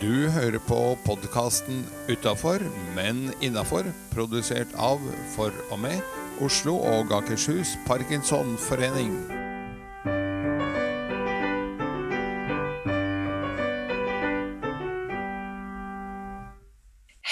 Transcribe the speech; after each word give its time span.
Du 0.00 0.30
hører 0.32 0.56
på 0.64 0.96
podkasten 1.04 1.82
Utafor, 2.08 2.62
men 2.96 3.18
innafor, 3.44 3.84
produsert 4.14 4.70
av, 4.80 5.02
for 5.34 5.52
og 5.68 5.82
med, 5.82 5.98
Oslo 6.40 6.78
og 6.88 7.12
Akershus 7.12 7.74
Parkinsonforening. 7.84 9.12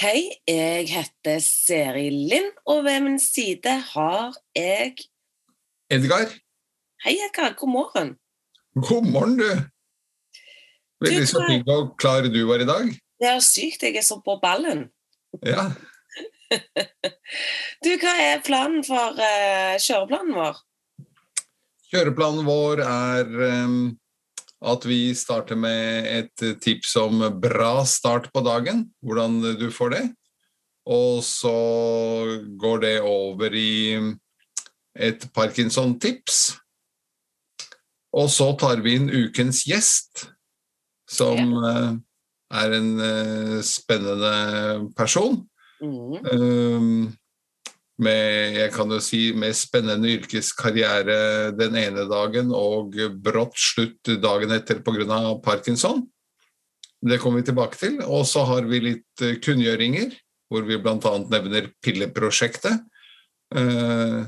Hei, 0.03 0.29
jeg 0.45 0.91
heter 0.93 1.41
Seri 1.41 2.11
Lind, 2.13 2.53
og 2.69 2.85
ved 2.85 3.01
min 3.07 3.19
side 3.19 3.79
har 3.95 4.37
jeg 4.53 4.93
Edgar, 5.89 6.37
Hei, 7.07 7.17
Edgar. 7.17 7.57
God 7.57 7.73
morgen. 7.73 8.15
god 8.75 9.09
morgen, 9.09 9.39
du. 9.41 9.78
Veldig 11.05 11.29
så 11.31 11.45
pigg 11.47 11.69
og 11.71 11.93
klar 12.01 12.27
du 12.27 12.41
var 12.49 12.63
i 12.63 12.67
dag. 12.69 12.89
Det 13.19 13.29
er 13.31 13.43
sykt, 13.43 13.85
jeg 13.87 13.99
er 13.99 14.07
så 14.07 14.19
på 14.25 14.39
ballen. 14.43 14.89
Ja. 15.47 15.71
Du, 17.85 17.91
hva 18.01 18.15
er 18.25 18.39
planen 18.41 18.81
for 18.83 19.19
uh, 19.21 19.75
kjøreplanen 19.85 20.33
vår? 20.33 20.57
Kjøreplanen 21.93 22.47
vår 22.47 22.81
er 22.81 23.35
um, 23.67 23.75
at 24.73 24.87
vi 24.89 25.13
starter 25.15 25.59
med 25.61 26.09
et 26.09 26.45
tips 26.65 26.97
om 26.99 27.21
bra 27.43 27.85
start 27.87 28.31
på 28.33 28.43
dagen, 28.47 28.87
hvordan 29.05 29.43
du 29.61 29.69
får 29.75 29.93
det. 29.95 30.03
Og 30.89 31.21
så 31.25 31.53
går 32.59 32.83
det 32.87 32.95
over 33.05 33.55
i 33.55 34.01
et 34.97 35.29
Parkinson-tips. 35.37 36.57
Og 38.17 38.33
så 38.33 38.51
tar 38.59 38.81
vi 38.83 38.97
inn 38.97 39.13
ukens 39.13 39.67
gjest, 39.69 40.31
som 41.09 41.55
eh, 41.65 41.95
er 42.63 42.77
en 42.79 42.91
eh, 43.05 43.57
spennende 43.67 44.35
person. 44.97 45.41
Mm. 45.83 46.15
Um, 46.33 47.17
med, 47.99 48.55
jeg 48.55 48.71
kan 48.75 48.93
jo 48.95 49.01
si, 49.03 49.21
med 49.35 49.57
spennende 49.59 50.11
yrkeskarriere 50.21 51.51
den 51.59 51.75
ene 51.81 52.05
dagen 52.11 52.53
og 52.55 52.95
brått 53.25 53.59
slutt 53.59 54.13
dagen 54.23 54.55
etter 54.55 54.83
pga. 54.87 55.35
parkinson. 55.43 56.05
Det 57.03 57.19
kommer 57.23 57.43
vi 57.43 57.49
tilbake 57.51 57.79
til. 57.79 57.99
Og 58.07 58.27
så 58.27 58.45
har 58.47 58.67
vi 58.71 58.81
litt 58.83 59.23
eh, 59.23 59.39
kunngjøringer, 59.43 60.15
hvor 60.51 60.65
vi 60.67 60.79
bl.a. 60.81 61.15
nevner 61.31 61.73
Pilleprosjektet. 61.85 62.87
Eh, 63.55 64.23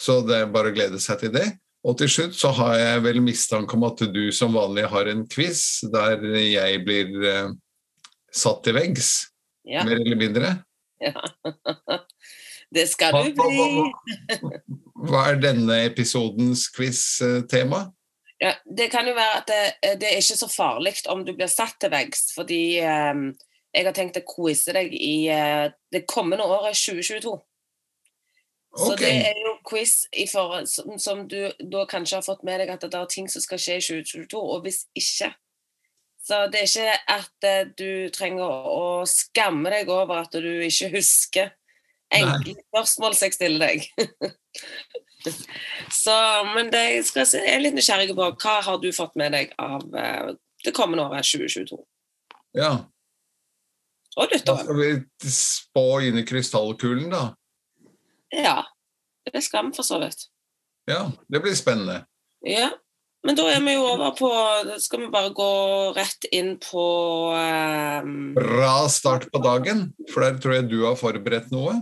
så 0.00 0.20
det 0.24 0.38
er 0.38 0.52
bare 0.52 0.72
å 0.72 0.76
glede 0.76 1.00
seg 1.02 1.24
til 1.24 1.34
det. 1.34 1.48
Og 1.86 1.96
til 1.96 2.10
slutt 2.12 2.36
så 2.36 2.50
har 2.58 2.74
jeg 2.76 3.04
vel 3.06 3.22
mistanke 3.24 3.76
om 3.76 3.86
at 3.88 4.02
du 4.12 4.22
som 4.36 4.52
vanlig 4.56 4.84
har 4.92 5.08
en 5.08 5.22
quiz 5.32 5.80
der 5.92 6.20
jeg 6.36 6.82
blir 6.84 7.14
eh, 7.24 7.52
satt 8.32 8.64
til 8.64 8.76
veggs, 8.76 9.12
Ja. 9.64 9.84
mer 9.84 10.00
eller 10.00 10.16
mindre. 10.16 10.50
ja. 11.00 11.14
Det 12.70 12.86
skal 12.88 13.12
du 13.12 13.32
bli. 13.34 13.64
hva, 15.08 15.24
er 15.30 15.40
denne 15.42 15.80
episodens 15.86 16.68
quiz-tema? 16.74 17.88
Ja, 18.40 18.54
det 18.64 18.88
kan 18.92 19.08
jo 19.08 19.12
være 19.16 19.40
at 19.42 19.50
det, 19.50 19.98
det 20.00 20.08
er 20.08 20.20
ikke 20.22 20.38
så 20.40 20.48
farlig 20.48 20.94
om 21.12 21.24
du 21.26 21.34
blir 21.36 21.50
satt 21.50 21.76
til 21.80 21.92
veggs, 21.92 22.30
fordi 22.36 22.78
eh, 22.80 23.24
jeg 23.74 23.86
har 23.86 23.96
tenkt 23.96 24.20
å 24.20 24.26
quize 24.26 24.72
deg 24.74 24.94
i 24.96 25.28
eh, 25.32 25.68
det 25.92 26.06
kommende 26.10 26.46
året 26.46 26.78
2022. 26.78 27.36
Så 28.78 28.94
det 29.00 29.10
er 29.26 29.38
jo 29.42 29.56
quiz 29.66 30.04
forhold, 30.30 30.68
som, 30.70 30.92
som 31.02 31.24
du 31.28 31.50
da 31.72 31.84
kanskje 31.90 32.20
har 32.20 32.22
fått 32.26 32.44
med 32.46 32.60
deg 32.62 32.70
at 32.70 32.84
det 32.86 32.94
er 32.94 33.08
ting 33.10 33.26
som 33.28 33.42
skal 33.42 33.58
skje 33.58 33.78
i 33.80 33.82
2022, 33.82 34.38
og 34.38 34.62
hvis 34.66 34.84
ikke 34.94 35.32
Så 36.22 36.36
det 36.52 36.60
er 36.60 36.68
ikke 36.68 36.98
at 37.16 37.46
eh, 37.48 37.70
du 37.74 38.10
trenger 38.14 38.44
å, 38.46 39.02
skamme 39.08 39.70
deg 39.72 39.88
over 39.90 40.20
at 40.20 40.36
du 40.36 40.50
ikke 40.62 40.90
husker 40.92 41.50
enkle 42.12 42.54
spørsmål 42.68 43.14
som 43.16 43.26
jeg 43.26 43.36
stiller 43.38 43.66
deg. 43.66 43.88
Så, 45.92 46.14
men 46.54 46.70
det 46.72 46.80
jeg, 46.84 47.04
skal, 47.08 47.26
se- 47.28 47.42
jeg 47.44 47.56
er 47.58 47.64
litt 47.64 47.76
nysgjerrig 47.76 48.14
på 48.16 48.28
hva 48.40 48.54
har 48.64 48.78
du 48.82 48.88
fått 48.94 49.16
med 49.20 49.34
deg 49.36 49.52
av 49.60 49.82
eh, 49.96 50.30
det 50.64 50.72
kommende 50.76 51.04
året 51.08 51.26
2022? 51.28 51.80
Ja, 52.58 52.70
Og 54.16 54.32
nyttåret. 54.32 54.64
skal 54.66 54.78
vi 54.80 55.34
spå 55.34 55.84
inn 56.08 56.18
i 56.20 56.24
krystallkulen, 56.26 57.10
da. 57.12 57.24
Ja, 58.34 58.62
det 59.32 59.42
skal 59.42 59.68
vi 59.68 59.76
for 59.76 59.86
så 59.86 59.98
vidt. 60.02 60.28
Ja, 60.90 61.10
det 61.28 61.42
blir 61.42 61.54
spennende. 61.58 62.04
Ja, 62.46 62.70
men 63.26 63.36
da 63.36 63.44
er 63.52 63.60
vi 63.60 63.74
jo 63.74 63.82
over 63.84 64.14
på 64.16 64.28
Skal 64.80 65.02
vi 65.02 65.10
bare 65.12 65.32
gå 65.36 65.50
rett 65.92 66.24
inn 66.32 66.54
på 66.62 66.84
um... 67.36 68.32
Bra 68.38 68.88
start 68.88 69.28
på 69.32 69.42
dagen, 69.44 69.90
for 70.12 70.24
der 70.24 70.40
tror 70.40 70.56
jeg 70.56 70.70
du 70.70 70.78
har 70.86 70.96
forberedt 70.96 71.52
noe. 71.52 71.76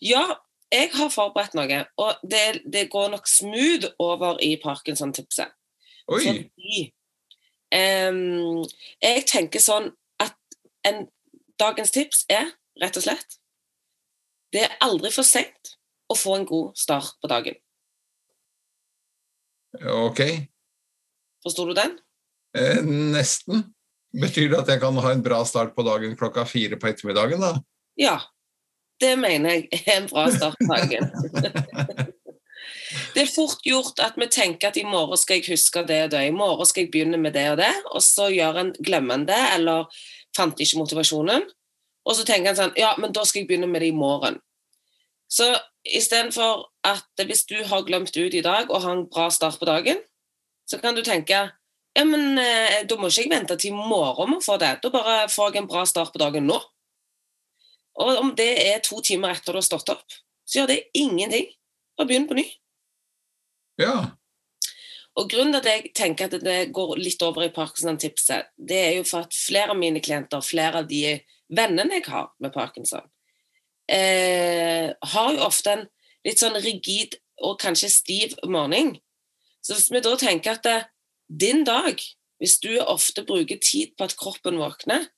Ja, 0.00 0.24
jeg 0.72 0.90
har 0.96 1.12
forberedt 1.12 1.54
noe, 1.58 1.84
og 2.00 2.24
det, 2.24 2.64
det 2.72 2.88
går 2.92 3.12
nok 3.12 3.28
smooth 3.28 3.92
over 4.02 4.40
i 4.42 4.54
Parkinson-tipset. 4.62 5.52
Oi, 6.12 6.20
Fordi 6.20 6.80
um, 7.72 8.64
jeg 9.00 9.24
tenker 9.30 9.62
sånn 9.62 9.88
at 10.20 10.36
en, 10.88 11.06
dagens 11.60 11.94
tips 11.94 12.24
er 12.32 12.50
rett 12.82 12.98
og 13.00 13.06
slett 13.06 13.38
Det 14.54 14.62
er 14.62 14.76
aldri 14.86 15.10
for 15.10 15.26
sent 15.26 15.74
å 16.06 16.14
få 16.14 16.38
en 16.38 16.46
god 16.46 16.74
start 16.78 17.16
på 17.22 17.30
dagen. 17.30 17.56
ok. 19.82 20.20
Forsto 21.42 21.66
du 21.66 21.74
den? 21.74 21.96
Eh, 22.56 22.78
nesten. 22.86 23.64
Betyr 24.14 24.52
det 24.52 24.60
at 24.60 24.70
jeg 24.70 24.80
kan 24.84 25.00
ha 25.02 25.10
en 25.10 25.24
bra 25.24 25.40
start 25.44 25.74
på 25.74 25.82
dagen 25.82 26.14
klokka 26.16 26.46
fire 26.46 26.78
på 26.78 26.92
ettermiddagen, 26.92 27.42
da? 27.42 27.56
Ja. 27.98 28.20
Det 29.02 29.16
mener 29.18 29.56
jeg 29.56 29.82
er 29.88 29.96
en 29.98 30.06
bra 30.06 30.28
start 30.30 30.54
på 30.60 30.70
dagen. 30.70 31.10
Det 33.14 33.24
er 33.24 33.30
fort 33.30 33.62
gjort 33.66 33.98
at 34.02 34.14
vi 34.18 34.26
tenker 34.30 34.70
at 34.70 34.78
i 34.78 34.84
morgen 34.86 35.18
skal 35.18 35.40
jeg 35.40 35.54
huske 35.54 35.82
det 35.86 36.00
og 36.06 36.12
det, 36.14 36.22
i 36.28 36.34
morgen 36.34 36.66
skal 36.66 36.84
jeg 36.84 36.92
begynne 36.94 37.18
med 37.18 37.34
det 37.34 37.44
og 37.52 37.58
det, 37.58 37.72
og 37.90 38.02
så 38.02 38.28
gjør 38.30 38.60
en 38.60 38.72
glemmer 38.78 39.18
en 39.18 39.26
det, 39.28 39.40
eller 39.56 39.90
fant 40.36 40.62
ikke 40.62 40.78
motivasjonen. 40.78 41.42
Og 42.04 42.16
så 42.16 42.24
tenker 42.28 42.52
en 42.52 42.58
sånn 42.58 42.74
Ja, 42.78 42.94
men 43.00 43.14
da 43.16 43.24
skal 43.24 43.42
jeg 43.42 43.50
begynne 43.50 43.70
med 43.70 43.84
det 43.84 43.92
i 43.92 43.96
morgen. 43.96 44.40
Så 45.30 45.48
istedenfor 45.84 46.68
at 46.86 47.24
hvis 47.26 47.44
du 47.48 47.56
har 47.66 47.84
glemt 47.86 48.16
ut 48.16 48.34
i 48.34 48.44
dag 48.44 48.70
og 48.70 48.82
har 48.84 48.92
en 48.92 49.06
bra 49.10 49.30
start 49.32 49.58
på 49.60 49.68
dagen, 49.68 50.00
så 50.68 50.78
kan 50.80 50.96
du 50.96 51.02
tenke 51.04 51.46
ja, 51.94 52.02
men 52.04 52.38
eh, 52.42 52.80
da 52.88 52.96
må 52.98 53.06
ikke 53.06 53.22
jeg 53.22 53.30
vente 53.30 53.56
til 53.60 53.70
i 53.70 53.76
morgen 53.76 54.32
med 54.32 54.40
å 54.40 54.44
få 54.44 54.56
det. 54.58 54.72
Da 54.82 54.90
bare 54.90 55.28
får 55.30 55.52
jeg 55.52 55.62
en 55.62 55.70
bra 55.70 55.84
start 55.86 56.10
på 56.10 56.18
dagen 56.18 56.48
nå. 56.50 56.56
Og 58.02 58.18
om 58.18 58.32
det 58.34 58.50
er 58.64 58.82
to 58.82 58.98
timer 59.04 59.36
etter 59.36 59.54
du 59.54 59.60
har 59.60 59.66
stått 59.66 59.92
opp, 59.94 60.16
så 60.42 60.58
gjør 60.58 60.72
det 60.72 60.80
ingenting. 60.98 61.46
Bare 61.94 62.10
begynn 62.10 62.26
på 62.26 62.38
ny. 62.40 62.48
Ja. 63.78 63.94
Og 65.14 65.30
grunnen 65.30 65.54
til 65.54 65.60
at 65.60 65.70
jeg 65.70 65.92
tenker 65.94 66.26
at 66.26 66.42
det 66.42 66.72
går 66.74 66.96
litt 66.98 67.22
over 67.22 67.46
i 67.46 67.52
Parkinson-tipset, 67.54 68.50
det 68.58 68.80
er 68.80 68.92
jo 68.98 69.06
for 69.06 69.28
at 69.28 69.38
flere 69.38 69.70
av 69.70 69.78
mine 69.78 70.02
klienter, 70.02 70.42
flere 70.42 70.82
av 70.82 70.90
de 70.90 71.20
vennene 71.52 71.98
jeg 71.98 72.06
har 72.08 72.30
med 72.40 72.52
Parkinson, 72.54 73.04
eh, 73.88 74.92
har 74.92 75.32
jo 75.32 75.44
ofte 75.44 75.72
en 75.72 75.86
litt 76.24 76.40
sånn 76.40 76.56
rigid 76.64 77.18
og 77.44 77.58
kanskje 77.60 77.90
stiv 77.92 78.36
morgen. 78.46 78.96
Så 79.64 79.76
hvis 79.76 79.90
vi 79.92 80.02
da 80.04 80.14
tenker 80.20 80.56
at 80.56 80.66
det, 80.66 80.78
din 81.28 81.64
dag, 81.64 82.00
hvis 82.40 82.58
du 82.60 82.76
ofte 82.80 83.24
bruker 83.24 83.60
tid 83.62 83.94
på 83.96 84.08
at 84.08 84.16
kroppen 84.20 84.60
våkner, 84.60 85.08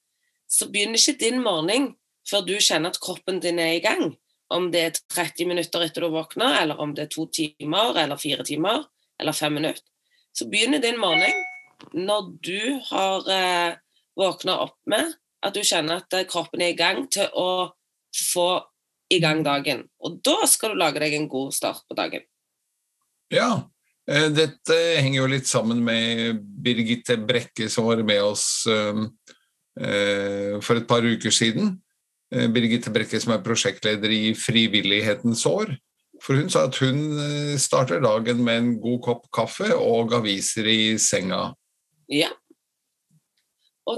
så 0.49 0.69
begynner 0.71 1.01
ikke 1.01 1.19
din 1.19 1.43
morgen 1.43 1.95
før 2.27 2.47
du 2.47 2.55
kjenner 2.59 2.95
at 2.95 3.03
kroppen 3.03 3.41
din 3.43 3.59
er 3.63 3.77
i 3.79 3.83
gang. 3.83 4.15
Om 4.51 4.71
det 4.71 4.83
er 4.83 4.99
30 5.11 5.49
minutter 5.51 5.83
etter 5.83 6.07
du 6.07 6.13
våkner, 6.15 6.61
eller 6.63 6.79
om 6.79 6.93
det 6.95 7.07
er 7.07 7.11
to 7.11 7.27
timer, 7.35 7.99
eller 7.99 8.21
fire 8.21 8.47
timer, 8.47 8.85
eller 9.19 9.35
fem 9.35 9.57
minutter. 9.59 9.83
Så 10.37 10.47
begynner 10.51 10.83
din 10.83 11.01
morgen 11.01 11.35
når 11.97 12.29
du 12.45 12.61
har 12.91 13.27
eh, 13.33 13.79
våkna 14.17 14.61
opp 14.63 14.79
med 14.87 15.17
at 15.47 15.57
du 15.57 15.63
kjenner 15.67 16.03
at 16.03 16.17
eh, 16.17 16.27
kroppen 16.29 16.65
er 16.65 16.75
i 16.75 16.79
gang 16.79 17.07
til 17.13 17.31
å 17.37 17.71
få 18.17 18.51
i 19.13 19.21
gang 19.23 19.45
dagen. 19.47 19.85
Og 20.03 20.19
da 20.27 20.41
skal 20.51 20.75
du 20.75 20.81
lage 20.81 21.01
deg 21.03 21.15
en 21.17 21.31
god 21.31 21.55
start 21.55 21.85
på 21.87 21.97
dagen. 21.99 22.27
Ja, 23.33 23.51
eh, 24.11 24.29
dette 24.35 24.77
henger 24.99 25.23
jo 25.23 25.33
litt 25.37 25.51
sammen 25.51 25.83
med 25.87 26.43
Birgitte 26.43 27.19
Brekke 27.23 27.71
som 27.73 27.89
var 27.89 28.03
med 28.07 28.23
oss 28.25 28.47
eh, 28.71 29.03
for 30.65 30.79
et 30.79 30.89
par 30.89 31.05
uker 31.05 31.35
siden. 31.35 31.77
Birgitte 32.27 32.91
Brekke 32.91 33.21
som 33.23 33.35
er 33.37 33.43
prosjektleder 33.45 34.11
i 34.11 34.33
Frivillighetens 34.35 35.45
år. 35.47 35.77
For 36.25 36.41
hun 36.41 36.49
sa 36.51 36.65
at 36.67 36.79
hun 36.81 36.97
starter 37.61 38.01
dagen 38.03 38.41
med 38.43 38.59
en 38.59 38.71
god 38.83 38.99
kopp 39.05 39.29
kaffe 39.37 39.69
og 39.77 40.17
aviser 40.17 40.67
i 40.67 40.81
senga. 40.99 41.51
Ja. 42.09 42.33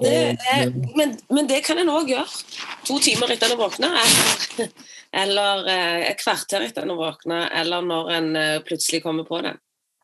Det 0.02 0.36
er, 0.36 0.68
men, 0.96 1.14
men 1.32 1.46
det 1.48 1.62
kan 1.64 1.78
en 1.80 1.88
òg 1.88 2.10
gjøre. 2.12 2.42
To 2.84 2.98
timer 3.00 3.32
etter 3.32 3.54
en 3.54 3.60
våkner, 3.60 3.94
eller, 4.02 4.68
eller 5.22 5.70
eh, 5.72 6.02
et 6.10 6.20
kvarter 6.20 6.66
etter 6.66 6.84
en 6.84 6.98
våkner, 6.98 7.48
eller 7.56 7.86
når 7.86 8.12
en 8.18 8.28
eh, 8.36 8.58
plutselig 8.66 9.00
kommer 9.06 9.24
på 9.28 9.40
det. 9.46 9.54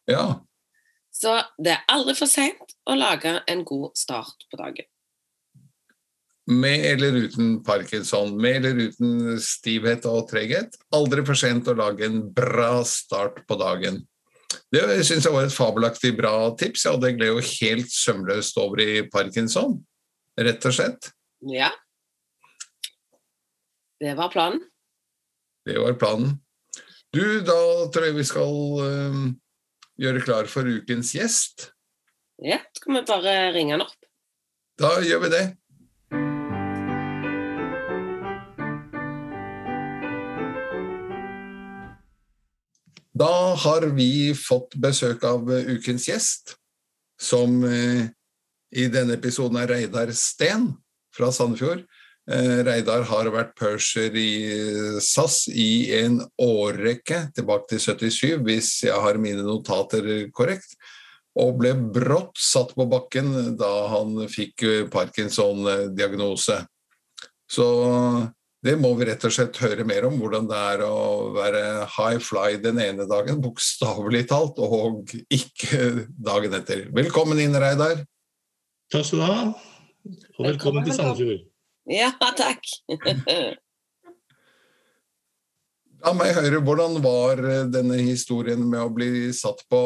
Ja, 0.08 0.40
Så 1.12 1.36
det 1.60 1.76
er 1.76 1.84
aldri 1.92 2.16
for 2.16 2.28
seint 2.28 2.74
å 2.88 2.96
lage 2.96 3.38
en 3.48 3.64
god 3.64 3.92
start 3.96 4.48
på 4.50 4.60
dagen. 4.60 4.88
Med 6.50 6.84
eller 6.84 7.20
uten 7.24 7.62
parkinson, 7.64 8.34
med 8.40 8.56
eller 8.56 8.88
uten 8.88 9.38
stivhet 9.40 10.04
og 10.08 10.26
treghet. 10.28 10.76
Aldri 10.96 11.24
for 11.24 11.40
sent 11.40 11.68
å 11.68 11.76
lage 11.76 12.04
en 12.04 12.20
bra 12.36 12.82
start 12.88 13.44
på 13.48 13.56
dagen. 13.60 14.02
Det 14.74 15.04
syns 15.06 15.26
jeg 15.28 15.34
var 15.34 15.46
et 15.46 15.54
fabelaktig 15.54 16.14
bra 16.18 16.34
tips, 16.58 16.88
og 16.90 17.00
det 17.04 17.14
gled 17.14 17.30
jo 17.30 17.42
helt 17.46 17.92
sømløst 17.94 18.56
over 18.58 18.80
i 18.82 19.04
parkinson, 19.06 19.76
rett 20.40 20.66
og 20.66 20.74
slett. 20.74 21.12
Ja. 21.46 21.70
Det 24.02 24.16
var 24.18 24.32
planen. 24.32 24.64
Det 25.64 25.78
var 25.78 25.94
planen. 26.00 26.34
Du, 27.14 27.22
da 27.46 27.58
tror 27.94 28.08
jeg 28.08 28.16
vi 28.16 28.26
skal 28.26 28.56
øh, 28.82 29.20
gjøre 30.02 30.24
klar 30.24 30.50
for 30.50 30.66
ukens 30.66 31.12
gjest. 31.14 31.68
Ja, 32.42 32.58
så 32.74 32.82
kan 32.82 32.98
vi 32.98 33.04
bare 33.06 33.36
ringe 33.54 33.76
han 33.76 33.84
opp. 33.84 34.08
Da 34.80 34.96
gjør 35.06 35.22
vi 35.22 35.30
det. 35.36 35.44
Da 43.14 43.54
har 43.62 43.86
vi 43.94 44.34
fått 44.34 44.74
besøk 44.82 45.22
av 45.26 45.46
ukens 45.46 46.08
gjest, 46.08 46.56
som 47.20 47.60
uh, 47.62 48.06
i 48.74 48.88
denne 48.90 49.14
episoden 49.14 49.60
er 49.60 49.70
Reidar 49.70 50.10
Steen 50.18 50.72
fra 51.14 51.30
Sandefjord. 51.32 51.84
Eh, 52.24 52.62
Reidar 52.64 53.04
har 53.06 53.28
vært 53.30 53.52
purser 53.58 54.14
i 54.16 54.30
SAS 55.04 55.44
i 55.52 55.92
en 55.98 56.18
årrekke, 56.40 57.26
tilbake 57.36 57.68
til 57.74 57.82
77, 57.84 58.38
hvis 58.46 58.70
jeg 58.86 58.96
har 59.06 59.20
mine 59.20 59.44
notater 59.44 60.08
korrekt, 60.34 60.72
og 61.38 61.58
ble 61.60 61.74
brått 61.94 62.38
satt 62.40 62.72
på 62.74 62.86
bakken 62.88 63.58
da 63.60 63.72
han 63.92 64.24
fikk 64.30 64.64
Parkinson-diagnose. 64.94 66.62
Så 67.50 67.68
det 68.64 68.74
må 68.80 68.94
vi 68.96 69.04
rett 69.10 69.24
og 69.28 69.32
slett 69.34 69.58
høre 69.60 69.84
mer 69.84 70.06
om, 70.08 70.14
hvordan 70.20 70.46
det 70.48 70.56
er 70.56 70.82
å 70.86 70.94
være 71.34 71.62
high 71.98 72.20
fly 72.22 72.56
den 72.64 72.78
ene 72.80 73.04
dagen, 73.10 73.42
bokstavelig 73.44 74.24
talt, 74.30 74.56
og 74.56 75.12
ikke 75.28 76.06
dagen 76.08 76.56
etter. 76.56 76.86
Velkommen 76.96 77.42
inn, 77.44 77.56
Reidar. 77.60 78.00
Takk 78.92 79.04
skal 79.10 79.20
du 79.20 79.24
ha, 79.26 79.42
og 80.38 80.48
velkommen 80.48 80.86
til 80.86 80.96
Sandefjord. 80.96 81.44
Ja, 81.92 82.08
takk. 82.38 82.64
La 86.04 86.12
meg 86.16 86.36
høre, 86.36 86.60
hvordan 86.64 86.98
var 87.04 87.40
denne 87.72 88.00
historien 88.00 88.64
med 88.64 88.80
å 88.80 88.92
bli 88.92 89.32
satt 89.36 89.60
på, 89.72 89.80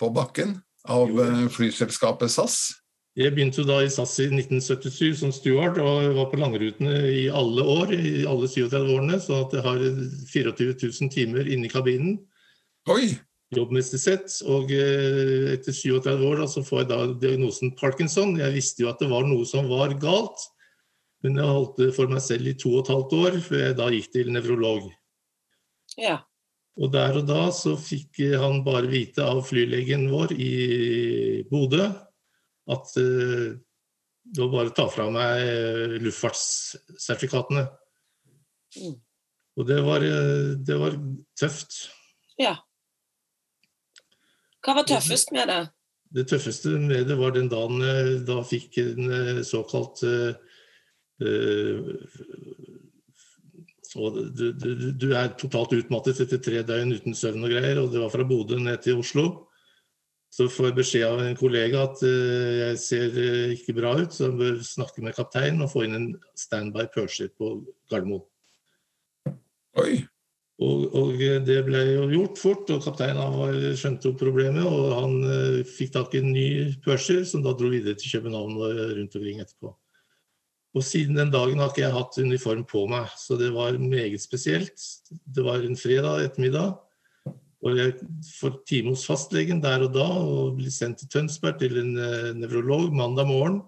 på 0.00 0.12
bakken 0.12 0.58
av 0.84 1.08
flyselskapet 1.52 2.32
SAS? 2.32 2.76
Jeg 3.16 3.32
begynte 3.32 3.64
da 3.64 3.78
i 3.80 3.88
SAS 3.88 4.18
i 4.20 4.26
1977 4.28 5.22
som 5.22 5.30
steward 5.32 5.78
og 5.80 6.10
var 6.18 6.26
på 6.28 6.36
langrutene 6.36 6.98
i 7.08 7.22
alle 7.32 7.62
år, 7.64 7.94
i 7.96 8.26
alle 8.28 8.44
37 8.44 8.76
årene, 8.92 9.16
så 9.24 9.38
at 9.46 9.54
jeg 9.56 9.64
har 9.64 9.84
24 10.34 10.74
000 10.82 11.12
timer 11.14 11.48
inni 11.48 11.70
kabinen. 11.72 12.18
Oi! 12.92 13.14
Jobbmessig 13.56 14.02
sett. 14.02 14.36
Og 14.44 14.68
eh, 14.74 15.54
etter 15.54 15.72
37 15.72 16.26
år 16.28 16.42
da, 16.42 16.50
så 16.50 16.60
får 16.66 16.82
jeg 16.82 16.90
da 16.90 17.00
diagnosen 17.22 17.72
Parkinson. 17.78 18.36
Jeg 18.36 18.52
visste 18.58 18.84
jo 18.84 18.90
at 18.92 19.00
det 19.00 19.08
var 19.08 19.24
noe 19.24 19.48
som 19.48 19.70
var 19.70 19.96
galt. 20.02 20.44
Men 21.24 21.40
jeg 21.40 21.48
holdt 21.56 21.80
det 21.80 21.92
for 21.96 22.12
meg 22.12 22.20
selv 22.20 22.50
i 22.50 22.56
to 22.60 22.74
og 22.74 22.82
et 22.84 22.92
halvt 22.92 23.14
år, 23.16 23.38
før 23.46 23.62
jeg 23.62 23.78
da 23.78 23.86
gikk 23.94 24.10
til 24.12 24.32
nevrolog. 24.34 24.90
Ja. 25.96 26.18
Og 26.76 26.92
der 26.92 27.16
og 27.16 27.30
da 27.30 27.46
så 27.56 27.78
fikk 27.80 28.20
han 28.36 28.60
bare 28.66 28.92
vite 28.92 29.24
av 29.24 29.40
flylegen 29.48 30.10
vår 30.12 30.36
i 30.36 30.52
Bodø 31.48 31.88
at 32.72 32.92
uh, 32.98 33.56
det 34.26 34.42
var 34.42 34.52
bare 34.52 34.72
å 34.72 34.74
ta 34.74 34.86
fra 34.90 35.06
meg 35.14 36.00
luftfartssertifikatene. 36.02 37.66
Mm. 38.76 38.96
Og 39.56 39.68
det 39.68 39.76
var, 39.86 40.02
det 40.66 40.78
var 40.80 40.96
tøft. 41.38 41.78
ja. 42.42 42.56
Hva 44.66 44.74
var 44.80 44.88
tøffest 44.90 45.30
med 45.30 45.46
det? 45.46 45.60
Det 46.16 46.24
tøffeste 46.26 46.74
med 46.82 47.06
det 47.06 47.14
var 47.20 47.36
den 47.36 47.46
dagen 47.48 47.78
da 48.26 48.40
fikk 48.44 48.80
en 48.82 49.44
såkalt 49.46 50.02
og 53.96 54.16
du, 54.36 54.50
du, 54.52 54.90
du, 54.92 55.08
er 55.16 55.32
totalt 55.40 55.74
utmattet 55.76 56.20
etter 56.24 56.40
tre 56.42 56.62
døgn 56.66 56.94
uten 56.96 57.16
søvn 57.16 57.46
og 57.46 57.52
greier, 57.52 57.80
og 57.80 57.92
det 57.92 58.02
var 58.02 58.12
fra 58.12 58.26
Bodø 58.28 58.58
ned 58.60 58.82
til 58.84 59.00
Oslo. 59.00 59.26
Så 60.36 60.50
får 60.52 60.68
jeg 60.68 60.76
beskjed 60.76 61.06
av 61.08 61.22
en 61.24 61.38
kollega 61.38 61.84
at 61.86 62.02
uh, 62.04 62.56
jeg 62.60 62.80
ser 62.82 63.14
uh, 63.16 63.54
ikke 63.54 63.76
bra 63.78 63.94
ut, 63.96 64.12
så 64.12 64.26
jeg 64.26 64.36
bør 64.40 64.58
snakke 64.68 65.04
med 65.04 65.16
kapteinen 65.16 65.64
og 65.64 65.72
få 65.72 65.86
inn 65.86 65.96
en 65.96 66.10
standby 66.36 66.90
purser 66.92 67.30
på 67.32 67.54
Gardermoen. 67.88 68.26
Oi! 69.80 70.04
Og, 70.56 70.84
og, 70.96 71.18
det 71.44 71.56
ble 71.66 71.82
jo 71.84 72.04
gjort 72.08 72.38
fort, 72.40 72.70
og 72.72 72.84
kapteinen 72.84 73.74
skjønte 73.76 74.08
jo 74.08 74.16
problemet. 74.16 74.64
Og 74.64 74.94
han 74.96 75.18
fikk 75.68 75.92
tak 75.92 76.14
i 76.16 76.22
en 76.22 76.30
ny 76.32 76.46
purser, 76.84 77.26
som 77.28 77.42
da 77.44 77.52
dro 77.52 77.68
videre 77.68 77.96
til 78.00 78.14
København 78.16 78.54
og 78.56 78.80
rundt 78.96 79.18
omkring 79.20 79.42
etterpå. 79.44 79.74
Og 80.76 80.84
siden 80.84 81.16
den 81.16 81.32
dagen 81.32 81.60
har 81.60 81.70
ikke 81.72 81.86
jeg 81.86 81.94
hatt 81.94 82.18
uniform 82.20 82.64
på 82.68 82.82
meg, 82.90 83.12
så 83.16 83.38
det 83.40 83.48
var 83.54 83.78
meget 83.80 84.20
spesielt. 84.20 84.76
Det 85.08 85.44
var 85.44 85.64
en 85.64 85.76
fredag 85.76 86.26
ettermiddag, 86.26 86.74
og 87.66 87.78
jeg 87.78 87.94
får 88.38 88.52
time 88.68 88.92
hos 88.94 89.04
fastlegen 89.08 89.62
der 89.64 89.84
og 89.86 89.94
da 89.96 90.06
og 90.06 90.56
blir 90.60 90.72
sendt 90.72 91.02
til 91.02 91.10
Tønsberg 91.12 91.58
til 91.60 91.80
en 91.82 91.92
uh, 91.98 92.30
nevrolog 92.38 92.94
mandag 92.94 93.28
morgen. 93.28 93.60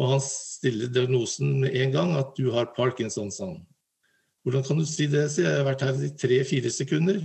Og 0.00 0.14
han 0.14 0.22
stiller 0.24 0.92
diagnosen 0.92 1.58
med 1.64 1.76
en 1.76 1.92
gang 1.92 2.14
at 2.16 2.32
du 2.36 2.50
har 2.54 2.72
Parkinson, 2.76 3.32
sa 3.32 3.50
han. 3.50 3.60
Hvordan 4.44 4.64
kan 4.64 4.78
du 4.80 4.86
si 4.88 5.08
det, 5.12 5.26
sier 5.32 5.44
jeg. 5.44 5.52
Jeg 5.52 5.60
har 5.60 5.68
vært 5.68 5.84
her 5.84 6.04
i 6.06 6.14
tre-fire 6.22 6.72
sekunder. 6.72 7.18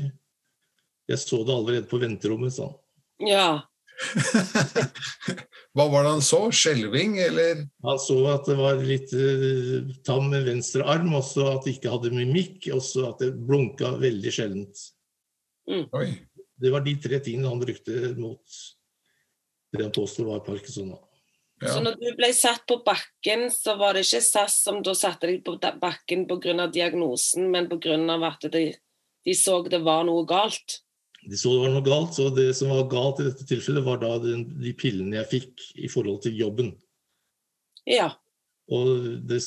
Jeg 1.07 1.21
så 1.21 1.39
det 1.45 1.55
allerede 1.55 1.87
på 1.87 2.01
venterommet, 2.01 2.55
sa 2.55 2.67
han. 2.67 2.81
Ja. 3.23 3.47
Hva 5.75 5.85
var 5.91 6.03
det 6.03 6.11
han 6.17 6.25
så? 6.25 6.41
Skjelving, 6.51 7.15
eller? 7.23 7.63
Han 7.87 8.01
så 8.01 8.17
at 8.33 8.49
det 8.49 8.57
var 8.59 8.83
litt 8.83 9.15
uh, 9.15 9.87
tam 10.07 10.27
med 10.33 10.47
venstre 10.49 10.83
arm, 10.83 11.13
også 11.15 11.47
at 11.53 11.63
det 11.63 11.77
ikke 11.77 11.93
hadde 11.95 12.11
mimikk, 12.15 12.67
også 12.75 13.07
at 13.13 13.23
det 13.23 13.31
blunka 13.47 13.95
veldig 14.03 14.35
sjeldent. 14.35 14.83
Mm. 15.69 15.85
Oi. 15.97 16.07
Det 16.55 16.71
var 16.71 16.85
de 16.85 16.95
tre 17.03 17.19
tingene 17.19 17.51
han 17.51 17.59
brukte 17.59 18.13
mot 18.19 18.59
det 19.75 19.83
han 19.83 19.91
påstod 19.91 20.29
var 20.29 20.39
Parkinson. 20.39 20.93
Ja. 21.61 21.67
Så 21.67 21.81
når 21.83 21.97
du 21.99 22.07
ble 22.17 22.29
satt 22.35 22.65
på 22.67 22.79
bakken, 22.85 23.47
så 23.51 23.77
var 23.79 23.95
det 23.95 24.05
ikke 24.05 24.23
SAS 24.23 24.57
som 24.65 24.81
da 24.83 24.95
satte 24.97 25.29
deg 25.29 25.43
på 25.45 25.55
bakken 25.81 26.25
pga. 26.27 26.67
diagnosen, 26.67 27.49
men 27.51 27.69
pga. 27.71 27.95
at 28.27 28.47
de, 28.51 28.65
de 29.25 29.35
så 29.35 29.61
det 29.67 29.81
var 29.83 30.03
noe 30.07 30.25
galt? 30.27 30.81
De 31.25 31.37
så 31.37 31.55
det 31.55 31.63
var 31.63 31.73
noe 31.73 31.85
galt, 31.85 32.19
og 32.19 32.35
det 32.35 32.51
som 32.55 32.69
var 32.69 32.89
galt 32.91 33.19
i 33.19 33.29
dette 33.29 33.47
tilfellet, 33.47 33.83
var 33.83 34.01
da 34.03 34.17
de, 34.19 34.43
de 34.61 34.73
pillene 34.77 35.17
jeg 35.23 35.31
fikk 35.31 35.65
i 35.75 35.89
forhold 35.91 36.21
til 36.25 36.37
jobben. 36.37 36.75
Ja. 37.87 38.11
Og 38.73 38.87
det 39.29 39.41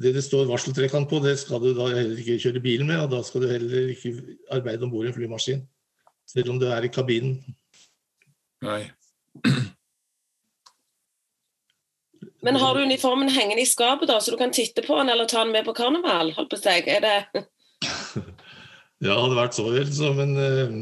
det, 0.00 0.14
det 0.16 0.22
står 0.24 0.48
varseltrekant 0.48 1.10
på, 1.10 1.20
det 1.20 1.36
skal 1.42 1.60
du 1.60 1.74
da 1.76 1.90
heller 1.92 2.20
ikke 2.20 2.38
kjøre 2.40 2.62
bil 2.64 2.86
med, 2.88 3.02
og 3.02 3.10
da 3.12 3.20
skal 3.26 3.44
du 3.44 3.50
heller 3.50 3.92
ikke 3.92 4.14
arbeide 4.52 4.86
om 4.86 4.92
bord 4.92 5.04
i 5.04 5.10
en 5.12 5.16
flymaskin. 5.16 5.66
Selv 6.30 6.54
om 6.54 6.60
du 6.60 6.66
er 6.70 6.86
i 6.86 6.92
kabinen. 6.92 7.40
Nei. 8.64 8.82
Men 12.44 12.56
har 12.56 12.74
du 12.74 12.82
uniformen 12.82 13.28
hengende 13.28 13.62
i 13.62 13.68
skapet, 13.68 14.08
da, 14.08 14.20
så 14.20 14.32
du 14.32 14.38
kan 14.40 14.52
titte 14.52 14.82
på 14.86 14.96
den 14.96 15.12
eller 15.12 15.28
ta 15.28 15.44
den 15.44 15.52
med 15.52 15.66
på 15.66 15.76
karneval? 15.76 16.32
Holdt 16.38 16.54
på 16.54 16.60
seg? 16.60 16.88
Er 16.88 17.04
det 17.04 17.16
Ja, 19.00 19.14
det 19.14 19.20
hadde 19.22 19.36
vært 19.36 19.56
så 19.56 19.64
vel, 19.68 19.92
så, 19.96 20.10
men 20.16 20.34
uh, 20.36 20.72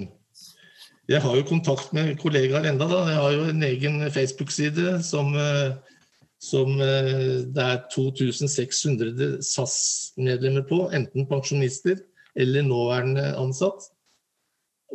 jeg 1.11 1.23
har 1.23 1.37
jo 1.39 1.45
kontakt 1.47 1.93
med 1.95 2.17
kollegaer 2.19 2.67
enda 2.67 2.87
da. 2.91 3.05
Jeg 3.11 3.21
har 3.23 3.35
jo 3.35 3.45
en 3.51 3.63
egen 3.67 4.01
Facebook-side 4.11 4.99
som, 5.07 5.31
uh, 5.39 5.98
som 6.43 6.79
uh, 6.79 7.45
det 7.45 7.65
er 7.65 7.85
2600 7.95 9.39
SAS-medlemmer 9.45 10.67
på. 10.69 10.85
Enten 10.95 11.29
pensjonister 11.31 12.01
eller 12.39 12.67
nåværende 12.67 13.33
ansatt. 13.39 13.91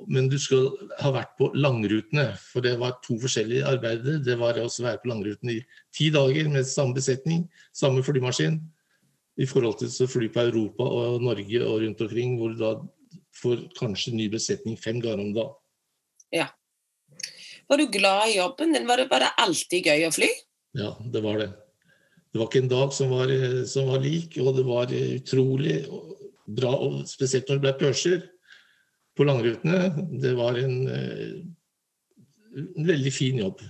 Men 0.09 0.25
du 0.31 0.39
skal 0.41 0.71
ha 1.03 1.11
vært 1.13 1.35
på 1.37 1.51
langrutene, 1.53 2.31
for 2.41 2.65
det 2.65 2.73
var 2.81 2.97
to 3.05 3.19
forskjellige 3.21 3.67
arbeider. 3.69 4.17
Det 4.25 4.35
var 4.39 4.57
å 4.57 4.65
være 4.65 5.01
på 5.03 5.11
langrutene 5.11 5.59
i 5.59 5.65
ti 5.93 6.09
dager 6.13 6.49
med 6.49 6.65
samme 6.67 6.97
besetning, 6.97 7.45
samme 7.77 8.01
flymaskin, 8.05 8.57
i 9.37 9.45
forhold 9.49 9.79
til 9.81 9.91
å 9.93 10.09
fly 10.09 10.29
på 10.33 10.47
Europa 10.47 10.85
og 10.85 11.21
Norge 11.25 11.61
og 11.65 11.83
rundt 11.83 12.01
omkring, 12.05 12.35
hvor 12.39 12.53
du 12.53 12.59
da 12.61 12.73
får 13.37 13.67
kanskje 13.77 14.15
ny 14.17 14.27
besetning 14.33 14.77
fem 14.81 14.99
ganger 15.01 15.23
om 15.23 15.31
dagen. 15.35 15.55
Ja. 16.33 16.49
Var 17.69 17.79
du 17.79 17.87
glad 17.93 18.31
i 18.31 18.37
jobben 18.39 18.73
din? 18.75 18.89
Var 18.89 19.03
det, 19.03 19.07
var 19.11 19.23
det 19.23 19.31
alltid 19.45 19.89
gøy 19.89 20.07
å 20.07 20.13
fly? 20.13 20.29
Ja, 20.73 20.95
det 21.13 21.21
var 21.21 21.37
det. 21.41 21.51
Det 22.33 22.41
var 22.41 22.49
ikke 22.49 22.63
en 22.63 22.71
dag 22.71 22.93
som 22.93 23.11
var, 23.13 23.29
som 23.69 23.91
var 23.91 24.01
lik, 24.01 24.39
og 24.41 24.55
det 24.57 24.63
var 24.65 24.93
utrolig 24.93 25.83
bra, 26.49 26.71
og 26.73 27.03
spesielt 27.09 27.49
når 27.49 27.59
det 27.59 27.65
ble 27.67 27.73
pørser 27.77 28.23
på 29.13 29.27
langrutene. 29.27 29.91
Det 30.21 30.33
var 30.37 30.57
en, 30.57 30.75
en 32.57 32.89
veldig 32.89 33.13
fin 33.13 33.37
jobb. 33.43 33.61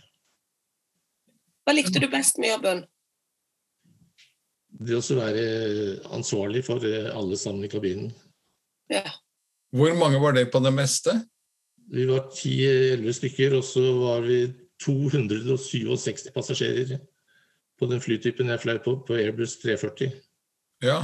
Hva 1.63 1.75
likte 1.75 1.99
du 1.99 2.07
best 2.11 2.39
med 2.39 2.53
jobben? 2.53 2.85
Det 4.83 4.95
å 4.97 5.19
være 5.19 5.43
ansvarlig 6.15 6.63
for 6.65 6.83
eh, 6.87 7.11
alle 7.13 7.37
sammen 7.39 7.67
i 7.67 7.71
kabinen. 7.71 8.09
Ja. 8.91 9.05
Hvor 9.73 9.93
mange 9.95 10.19
var 10.21 10.35
det 10.35 10.49
på 10.51 10.59
det 10.63 10.73
meste? 10.75 11.13
Vi 11.93 12.07
var 12.09 12.25
10-11 12.31 13.15
stykker, 13.19 13.55
og 13.59 13.63
så 13.67 13.83
var 13.99 14.25
vi 14.25 14.41
267 14.83 16.29
passasjerer 16.35 16.97
på 17.79 17.89
den 17.89 18.01
flytypen 18.01 18.51
jeg 18.51 18.61
fløy 18.63 18.77
på, 18.83 18.95
på 19.07 19.17
Airbus 19.17 19.57
340. 19.63 20.13
Ja. 20.83 20.99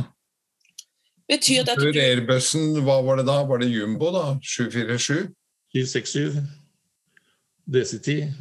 Betyr 1.30 1.64
det 1.64 1.76
at 1.76 1.82
Før 1.82 1.92
du 1.94 2.00
Airbussen, 2.02 2.80
hva 2.86 3.00
var 3.06 3.20
det 3.20 3.28
da? 3.28 3.42
Var 3.46 3.62
det 3.62 3.70
Jumbo, 3.70 4.12
da? 4.14 4.24
747? 4.42 5.30
767, 5.70 6.40
DC-10 7.70 8.32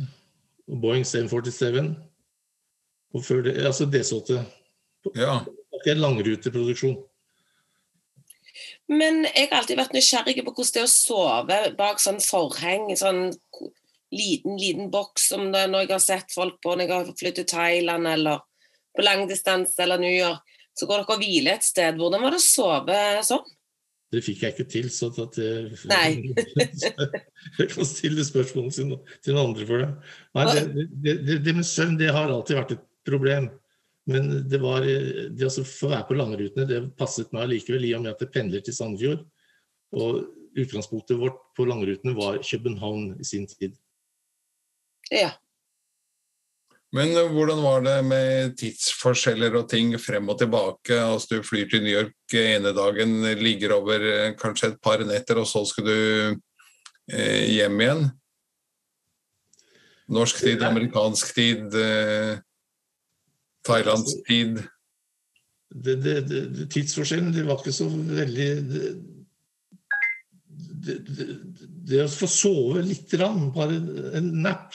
og 0.69 0.81
Boeing 0.81 1.05
747. 1.07 1.97
Og 3.15 3.25
før 3.25 3.43
det, 3.45 3.59
altså 3.67 3.85
DC-8. 3.85 4.41
Ja. 5.17 5.39
Det 5.85 5.93
er 5.93 6.01
langruteproduksjon. 6.01 6.97
Men 8.89 9.27
jeg 9.37 9.49
har 9.51 9.61
alltid 9.61 9.77
vært 9.77 9.93
nysgjerrig 9.93 10.41
på 10.41 10.53
hvordan 10.57 10.73
det 10.75 10.81
er 10.81 10.89
å 10.89 10.93
sove 10.93 11.59
bak 11.77 12.01
sånn 12.01 12.23
forheng, 12.25 12.89
sånn 12.97 13.29
liten, 14.15 14.57
liten 14.57 14.91
boks, 14.91 15.29
som 15.33 15.51
det, 15.53 15.67
når 15.71 15.85
jeg 15.85 15.95
har 15.95 16.05
sett 16.05 16.35
folk 16.35 16.61
på 16.65 16.75
når 16.75 16.85
jeg 16.85 16.95
har 16.95 17.13
flyttet 17.19 17.45
til 17.45 17.51
Thailand 17.57 18.09
eller 18.09 18.43
på 18.97 19.05
langdistanse 19.05 19.83
eller 19.85 20.01
New 20.03 20.15
York, 20.15 20.43
så 20.79 20.87
går 20.87 21.03
dere 21.03 21.15
og 21.17 21.23
hviler 21.23 21.59
et 21.59 21.67
sted. 21.67 21.99
Hvordan 21.99 22.25
var 22.25 22.35
det 22.35 22.41
å 22.41 22.47
sove 22.47 22.99
sånn? 23.27 23.55
Det 24.09 24.23
fikk 24.25 24.43
jeg 24.43 24.55
ikke 24.55 24.69
til, 24.73 24.87
så 24.89 25.11
at 25.21 25.37
jeg, 25.37 26.31
jeg 27.59 27.67
kan 27.75 27.89
stille 27.89 28.25
spørsmål 28.25 28.71
til, 28.73 28.95
til 29.25 29.37
noen 29.37 29.51
andre 29.51 29.67
for 29.69 29.85
det. 29.85 29.89
Nei, 30.39 30.45
det, 30.49 30.87
det, 31.05 31.15
det, 31.27 31.37
det 31.45 31.55
med 31.59 31.69
søvn 31.69 31.99
det 32.01 32.09
har 32.17 32.33
alltid 32.33 32.57
vært 32.57 32.73
et 32.79 32.87
problem. 33.09 33.51
Men 34.09 34.31
det 34.49 34.63
var, 34.63 34.87
det 34.89 35.51
å 35.51 35.67
få 35.69 35.91
være 35.93 36.07
på 36.09 36.17
langrutene 36.17 36.65
det 36.71 36.81
passet 36.97 37.29
meg 37.37 37.51
likevel, 37.51 37.85
i 37.85 37.93
og 37.99 38.07
med 38.07 38.15
at 38.15 38.25
jeg 38.25 38.33
pendler 38.33 38.65
til 38.65 38.77
Sandefjord. 38.79 39.27
Og 40.01 40.23
utgangspunktet 40.57 41.21
vårt 41.21 41.43
på 41.59 41.69
langrutene 41.69 42.17
var 42.17 42.41
København 42.41 43.11
i 43.21 43.29
sin 43.29 43.45
tid. 43.51 43.77
Ja. 45.15 45.33
Men 46.97 47.13
eh, 47.17 47.33
hvordan 47.33 47.61
var 47.63 47.83
det 47.85 47.97
med 48.09 48.55
tidsforskjeller 48.61 49.59
og 49.61 49.69
ting 49.71 49.93
frem 50.01 50.29
og 50.33 50.39
tilbake? 50.41 50.97
Altså 50.97 51.39
Du 51.39 51.47
flyr 51.47 51.69
til 51.69 51.85
New 51.85 51.93
York 51.93 52.37
ene 52.39 52.73
dagen, 52.77 53.21
ligger 53.41 53.77
over 53.77 54.05
eh, 54.13 54.37
kanskje 54.41 54.73
et 54.73 54.81
par 54.85 55.05
netter, 55.05 55.41
og 55.41 55.49
så 55.49 55.65
skal 55.69 55.89
du 55.89 55.99
eh, 57.13 57.45
hjem 57.59 57.85
igjen? 57.85 58.09
Norsk 60.09 60.41
tid, 60.41 60.63
amerikansk 60.65 61.35
tid, 61.37 61.75
eh, 61.77 62.39
thailandsk 63.69 64.25
tid? 64.29 64.63
Det, 65.69 65.99
det, 66.01 66.23
det, 66.31 66.71
tidsforskjellen 66.73 67.35
det 67.35 67.45
var 67.45 67.61
ikke 67.61 67.75
så 67.77 67.91
veldig 67.93 68.47
det, 68.73 68.93
det, 70.89 70.95
det, 71.05 71.27
det 71.91 72.07
å 72.07 72.09
få 72.09 72.29
sove 72.33 72.81
litt, 72.87 73.13
rann, 73.21 73.51
bare 73.53 73.77
en 74.17 74.31
napp 74.41 74.73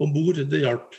om 0.00 0.12
bord, 0.14 0.40
det 0.48 0.62
hjalp. 0.62 0.96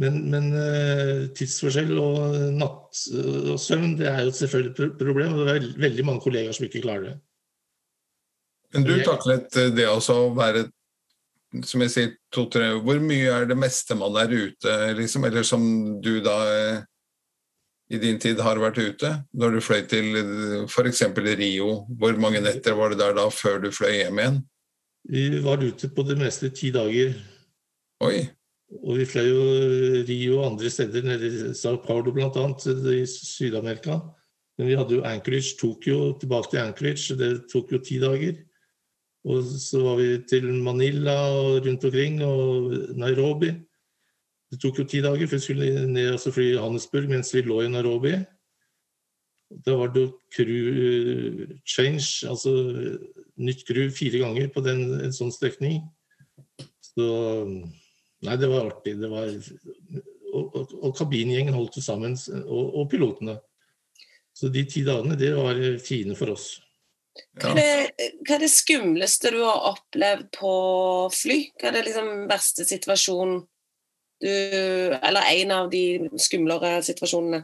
Men, 0.00 0.22
men 0.32 0.52
eh, 0.56 1.26
tidsforskjell 1.36 1.92
og 2.00 2.36
natt 2.56 3.00
og 3.12 3.58
søvn 3.60 3.98
det 3.98 4.06
er 4.08 4.22
jo 4.24 4.36
selvfølgelig 4.38 4.86
et 4.86 4.94
problem. 5.00 5.34
og 5.36 5.48
Det 5.48 5.56
er 5.56 5.66
veldig 5.84 6.06
mange 6.08 6.24
kollegaer 6.24 6.56
som 6.56 6.68
ikke 6.68 6.84
klarer 6.84 7.10
det. 7.10 7.16
Men 8.72 8.86
du 8.88 8.94
taklet 9.04 9.58
eh, 9.60 9.74
det 9.76 9.88
også 9.90 10.16
å 10.22 10.30
være 10.36 10.70
som 11.68 11.82
jeg 11.84 11.92
sier, 11.92 12.12
to-tre 12.32 12.70
Hvor 12.80 12.96
mye 13.04 13.28
er 13.28 13.44
det 13.44 13.58
meste 13.60 13.92
man 14.00 14.14
er 14.16 14.30
ute, 14.32 14.76
liksom? 14.96 15.26
Eller 15.28 15.44
som 15.44 15.66
du 16.00 16.14
da 16.24 16.36
eh, 16.48 16.78
i 17.92 18.00
din 18.00 18.16
tid 18.16 18.40
har 18.40 18.60
vært 18.62 18.80
ute? 18.80 19.10
Når 19.36 19.58
du 19.58 19.60
fløy 19.60 19.82
til 19.90 20.16
f.eks. 20.64 21.04
Rio, 21.36 21.82
hvor 22.00 22.16
mange 22.16 22.40
netter 22.40 22.78
var 22.78 22.94
det 22.94 23.02
der 23.02 23.12
da 23.20 23.28
før 23.28 23.60
du 23.66 23.68
fløy 23.68 23.98
hjem 23.98 24.22
igjen? 24.22 24.40
Vi 25.12 25.26
var 25.44 25.60
ute 25.60 25.90
på 25.92 26.06
det 26.08 26.16
meste 26.16 26.48
ti 26.56 26.72
dager. 26.72 27.12
Oi. 28.02 28.22
Og 28.82 28.96
vi 28.98 29.04
fløy 29.06 29.28
jo 29.28 29.42
Rio 30.08 30.38
og 30.40 30.46
andre 30.52 30.70
steder, 30.72 31.04
nede 31.06 31.28
i 31.28 31.54
Sao 31.54 31.76
Paulo 31.84 32.10
bl.a. 32.14 32.46
i 32.96 33.02
Syd-Amerika. 33.06 33.98
Men 34.58 34.68
vi 34.68 34.78
hadde 34.78 34.96
jo 34.96 35.04
Anchorage, 35.06 35.56
Tokyo, 35.60 36.16
tilbake 36.18 36.50
til 36.50 36.62
Anchorage. 36.62 37.16
Det 37.20 37.30
tok 37.52 37.72
jo 37.72 37.78
ti 37.84 38.00
dager. 38.02 38.40
Og 39.28 39.44
så 39.44 39.82
var 39.84 40.00
vi 40.00 40.08
til 40.28 40.48
Manila 40.64 41.14
og 41.30 41.66
rundt 41.66 41.84
omkring, 41.84 42.22
og 42.24 42.72
Nairobi. 42.98 43.52
Det 44.50 44.60
tok 44.60 44.82
jo 44.82 44.84
ti 44.88 45.00
dager, 45.04 45.26
for 45.26 45.38
vi 45.38 45.46
skulle 45.46 45.86
ned 45.86 46.14
og 46.16 46.34
fly 46.34 46.48
i 46.50 46.54
Johannesburg 46.56 47.08
mens 47.08 47.30
vi 47.34 47.44
lå 47.46 47.60
i 47.62 47.70
Nairobi. 47.70 48.16
Da 49.66 49.76
var 49.76 49.92
det 49.92 50.02
jo 50.02 50.10
crew 50.32 51.46
change, 51.68 52.26
altså 52.28 52.50
nytt 53.36 53.62
crew 53.68 53.90
fire 53.92 54.24
ganger 54.24 54.48
på 54.48 54.64
den, 54.64 54.88
en 55.04 55.14
sånn 55.14 55.32
strekning. 55.32 55.84
Så 56.82 57.06
Nei, 58.22 58.36
det 58.38 58.50
var 58.50 58.68
artig. 58.70 58.96
Det 59.00 59.10
var, 59.10 59.30
og, 60.32 60.44
og, 60.58 60.74
og 60.78 60.92
kabingjengen 60.98 61.56
holdt 61.56 61.78
det 61.78 61.84
sammen, 61.84 62.14
og, 62.42 62.76
og 62.82 62.90
pilotene. 62.92 63.38
Så 64.32 64.48
de 64.48 64.64
ti 64.68 64.84
dagene, 64.86 65.18
det 65.18 65.32
var 65.36 65.58
fine 65.82 66.16
for 66.18 66.34
oss. 66.36 66.54
Hva 67.36 67.52
er, 67.52 67.90
det, 67.92 68.06
hva 68.24 68.36
er 68.38 68.44
det 68.46 68.48
skumleste 68.48 69.32
du 69.34 69.42
har 69.44 69.66
opplevd 69.74 70.30
på 70.32 70.52
fly? 71.12 71.38
Hva 71.60 71.68
er 71.68 71.76
det 71.76 71.82
liksom 71.90 72.12
verste 72.30 72.64
situasjonen 72.64 73.42
du 74.22 74.28
Eller 74.30 75.26
en 75.42 75.50
av 75.50 75.68
de 75.72 76.08
skumlere 76.22 76.76
situasjonene? 76.86 77.42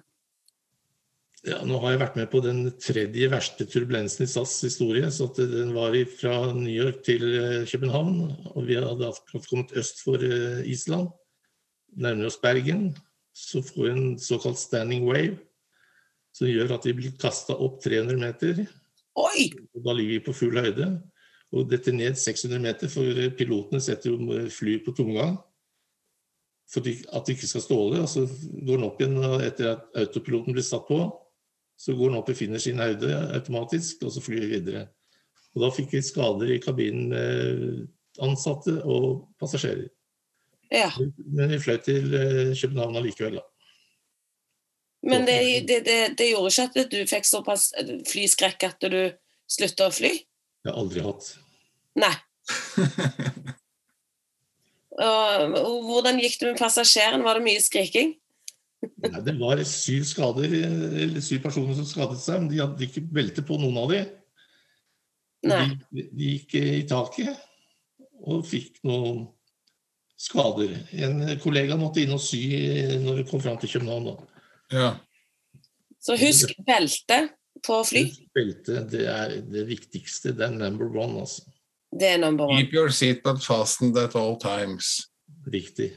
Ja, 1.48 1.62
nå 1.64 1.78
har 1.80 1.94
jeg 1.94 2.00
vært 2.02 2.16
med 2.18 2.26
på 2.28 2.40
den 2.44 2.58
tredje 2.82 3.28
verste 3.32 3.64
turbulensen 3.68 4.26
i 4.26 4.28
SAS 4.28 4.58
historie. 4.66 5.08
så 5.10 5.30
Den 5.36 5.72
var 5.72 5.94
fra 6.18 6.52
New 6.52 6.72
York 6.72 7.00
til 7.06 7.22
eh, 7.24 7.64
København. 7.64 8.18
og 8.52 8.66
Vi 8.66 8.76
hadde 8.76 9.08
akkurat 9.08 9.46
kommet 9.48 9.72
øst 9.72 10.02
for 10.04 10.20
eh, 10.20 10.60
Island. 10.68 11.08
Nærmer 11.96 12.26
oss 12.26 12.36
Bergen. 12.42 12.96
Så 13.32 13.62
får 13.62 13.82
vi 13.82 13.90
en 13.90 14.18
såkalt 14.18 14.58
standing 14.58 15.06
wave, 15.06 15.38
som 16.34 16.50
gjør 16.50 16.74
at 16.74 16.84
vi 16.84 16.92
blir 16.98 17.14
kasta 17.20 17.54
opp 17.54 17.78
300 17.84 18.18
meter. 18.18 18.66
Oi! 19.16 19.48
og 19.74 19.84
Da 19.86 19.94
ligger 19.94 20.18
vi 20.18 20.26
på 20.26 20.34
full 20.36 20.58
høyde. 20.58 20.88
Og 21.52 21.70
detter 21.70 21.96
ned 21.96 22.18
600 22.18 22.60
meter, 22.60 22.90
for 22.92 23.30
pilotene 23.38 23.80
setter 23.80 24.10
jo 24.10 24.42
fly 24.52 24.82
på 24.84 24.92
tomgang. 24.92 25.38
For 26.68 26.84
at 26.84 27.24
de 27.24 27.32
ikke 27.32 27.48
skal 27.48 27.64
ståle. 27.64 28.02
Og 28.02 28.08
så 28.08 28.26
går 28.26 28.74
den 28.74 28.84
opp 28.90 29.00
igjen 29.00 29.16
etter 29.40 29.70
at 29.72 29.88
autopiloten 29.96 30.52
blir 30.52 30.66
satt 30.66 30.84
på. 30.90 31.00
Så 31.78 31.94
går 31.94 32.10
den 32.10 32.18
opp 32.18 32.30
og 32.32 32.38
finner 32.38 32.62
sin 32.62 32.80
høyde 32.82 33.12
automatisk, 33.36 34.02
og 34.02 34.10
så 34.14 34.22
flyr 34.22 34.42
vi 34.42 34.56
videre. 34.56 34.88
Og 35.54 35.62
da 35.62 35.70
fikk 35.74 35.94
vi 35.94 36.02
skader 36.04 36.50
i 36.50 36.58
kabinen 36.62 37.12
med 37.12 38.24
ansatte 38.24 38.74
og 38.82 39.28
passasjerer. 39.38 39.86
Ja. 40.74 40.90
Men 40.98 41.54
vi 41.54 41.60
fløy 41.62 41.78
til 41.86 42.12
eh, 42.18 42.50
København 42.58 42.98
allikevel, 42.98 43.38
da. 43.38 43.46
Men 45.08 45.24
det, 45.28 45.38
det, 45.68 45.78
det, 45.86 45.98
det 46.18 46.32
gjorde 46.32 46.50
ikke 46.50 46.82
at 46.82 46.90
du 46.90 46.98
fikk 47.06 47.28
såpass 47.28 47.68
flyskrekk 48.10 48.66
at 48.66 48.88
du 48.90 48.98
slutta 49.48 49.86
å 49.86 49.94
fly? 49.94 50.10
Jeg 50.18 50.72
har 50.72 50.80
aldri 50.82 51.04
hatt. 51.06 51.30
Nei. 52.02 52.14
Og, 54.98 55.52
og 55.54 55.84
hvordan 55.86 56.16
gikk 56.18 56.40
det 56.40 56.48
med 56.48 56.58
passasjeren? 56.58 57.22
Var 57.22 57.38
det 57.38 57.44
mye 57.44 57.62
skriking? 57.62 58.16
Nei, 58.78 59.20
det 59.26 59.34
var 59.40 59.60
syv 59.66 60.04
skader, 60.06 60.52
eller 60.54 61.22
syv 61.24 61.42
personer 61.42 61.74
som 61.74 61.86
skadet 61.88 62.20
seg, 62.22 62.42
men 62.42 62.50
de 62.52 62.60
hadde 62.62 62.86
ikke 62.86 63.02
belte 63.02 63.42
på, 63.46 63.58
noen 63.58 63.80
av 63.80 63.90
dem. 63.90 64.14
De, 65.48 65.58
de 65.94 66.30
gikk 66.34 66.54
i 66.58 66.84
taket 66.90 67.34
og 68.26 68.46
fikk 68.46 68.80
noen 68.86 69.26
skader. 70.18 70.74
En 70.98 71.22
kollega 71.42 71.78
måtte 71.78 72.02
inn 72.02 72.14
og 72.14 72.22
sy 72.22 72.42
når 73.04 73.20
vi 73.20 73.26
kom 73.28 73.42
fram 73.42 73.58
til 73.62 73.70
København. 73.76 74.16
Ja. 74.74 74.96
Så 76.02 76.18
husk 76.18 76.54
belte 76.66 77.20
på 77.66 77.78
fly. 77.86 78.04
Belte 78.34 78.82
det 78.90 79.06
er 79.10 79.38
det 79.46 79.64
viktigste. 79.68 80.34
Det 80.34 80.46
er 80.48 80.58
number 80.58 80.90
one. 80.90 81.22
Altså. 81.22 81.46
Det 81.90 82.14
er 82.14 82.18
number 82.22 82.50
one. 82.50 82.58
Keep 82.58 82.74
your 82.74 82.94
seatbelt 82.94 83.46
fastened 83.46 83.98
at 83.98 84.18
all 84.18 84.38
times. 84.42 85.08
Riktig. 85.46 85.92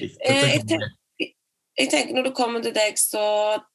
Riktig. 0.00 0.18
Eh, 0.26 0.90
jeg, 1.80 1.88
tenk, 1.88 1.92
jeg 1.92 1.92
tenker 1.92 2.16
Når 2.18 2.28
du 2.28 2.32
kommer 2.36 2.64
til 2.64 2.74
deg, 2.76 2.98
så 3.00 3.24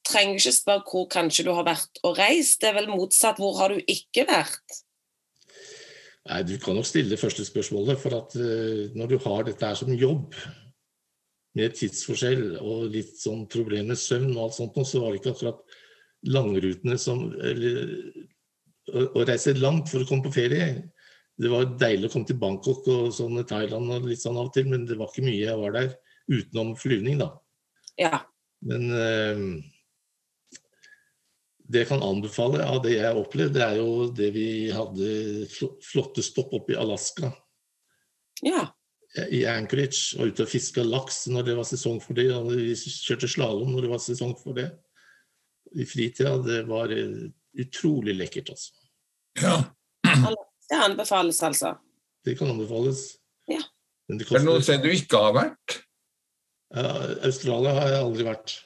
trenger 0.06 0.38
du 0.38 0.42
ikke 0.44 0.56
spørre 0.60 0.84
hvor 0.90 1.06
kanskje 1.12 1.46
du 1.46 1.52
har 1.56 1.66
vært 1.66 2.02
og 2.06 2.18
reist. 2.18 2.60
Det 2.62 2.70
er 2.70 2.78
vel 2.78 2.90
motsatt. 2.92 3.40
Hvor 3.42 3.58
har 3.60 3.74
du 3.74 3.80
ikke 3.82 4.26
vært? 4.28 4.78
Nei, 6.26 6.42
Du 6.46 6.56
kan 6.62 6.78
nok 6.78 6.86
stille 6.88 7.12
det 7.12 7.20
første 7.20 7.46
spørsmålet. 7.46 7.98
For 8.02 8.16
at 8.18 8.38
eh, 8.38 8.94
når 8.96 9.12
du 9.12 9.18
har 9.26 9.46
dette 9.46 9.66
her 9.66 9.78
som 9.78 9.92
jobb, 9.94 10.34
med 11.56 11.72
tidsforskjell 11.72 12.58
og 12.60 12.90
litt 12.92 13.14
sånn 13.16 13.46
problemer 13.48 13.94
med 13.94 14.00
søvn 14.00 14.34
og 14.34 14.42
alt 14.46 14.58
sånt, 14.58 14.76
så 14.84 15.00
var 15.00 15.12
det 15.12 15.22
ikke 15.22 15.32
akkurat 15.32 15.78
langrutene 16.28 16.98
som 17.00 17.22
eller, 17.32 17.94
å 18.92 19.24
reise 19.26 19.56
langt 19.56 19.88
for 19.90 20.04
å 20.04 20.08
komme 20.08 20.26
på 20.26 20.34
ferie. 20.36 20.68
Det 21.36 21.48
var 21.52 21.72
deilig 21.80 22.10
å 22.10 22.12
komme 22.12 22.28
til 22.28 22.38
Bangkok 22.40 22.86
og 22.92 23.08
sånn 23.14 23.40
Thailand 23.48 23.92
og 23.92 24.08
litt 24.08 24.22
sånn 24.22 24.36
av 24.36 24.50
og 24.50 24.54
til, 24.56 24.68
men 24.68 24.84
det 24.88 24.98
var 25.00 25.10
ikke 25.10 25.24
mye 25.26 25.42
jeg 25.42 25.62
var 25.62 25.74
der 25.76 25.90
utenom 26.32 26.74
flyvning, 26.76 27.20
da. 27.22 27.30
Ja. 28.00 28.20
Men 28.66 28.90
eh, 28.92 29.42
det 31.66 31.82
jeg 31.82 31.90
kan 31.90 32.04
anbefale 32.04 32.62
av 32.64 32.80
det 32.84 32.94
jeg 32.94 33.06
har 33.08 33.18
opplevd, 33.18 33.56
det 33.56 33.64
er 33.64 33.78
jo 33.80 34.08
det 34.14 34.30
vi 34.36 34.48
hadde 34.74 35.10
flotte 35.84 36.24
stopp 36.24 36.54
oppe 36.56 36.74
i 36.74 36.78
Alaska. 36.78 37.32
Ja. 38.46 38.68
I 39.32 39.46
Anchorage 39.48 40.18
og 40.18 40.30
ute 40.30 40.44
og 40.44 40.50
fiska 40.50 40.84
laks 40.84 41.24
når 41.32 41.48
det 41.48 41.56
var 41.56 41.66
sesong 41.66 41.98
for 42.04 42.18
det. 42.18 42.28
Og 42.36 42.52
vi 42.52 42.74
kjørte 42.76 43.30
slalåm 43.30 43.72
når 43.72 43.86
det 43.86 43.92
var 43.94 44.02
sesong 44.04 44.36
for 44.38 44.58
det. 44.58 44.68
I 45.74 45.86
fritida. 45.88 46.36
Det 46.44 46.62
var 46.68 46.92
eh, 46.94 47.30
utrolig 47.64 48.14
lekkert, 48.18 48.52
altså. 48.54 48.76
Ja. 49.42 49.56
Det 50.66 50.78
anbefales 50.82 51.42
altså. 51.46 51.76
Det 52.26 52.36
kan 52.38 52.50
anbefales. 52.50 53.16
Ja. 53.46 53.60
Men 54.08 54.18
det 54.18 54.26
Er 54.30 54.40
det 54.40 54.46
noe 54.46 54.62
sted 54.64 54.82
du 54.82 54.90
ikke 54.90 55.20
har 55.22 55.34
vært? 55.36 55.80
Australia 56.76 57.72
har 57.76 57.92
jeg 57.92 58.04
aldri 58.04 58.26
vært. 58.26 58.56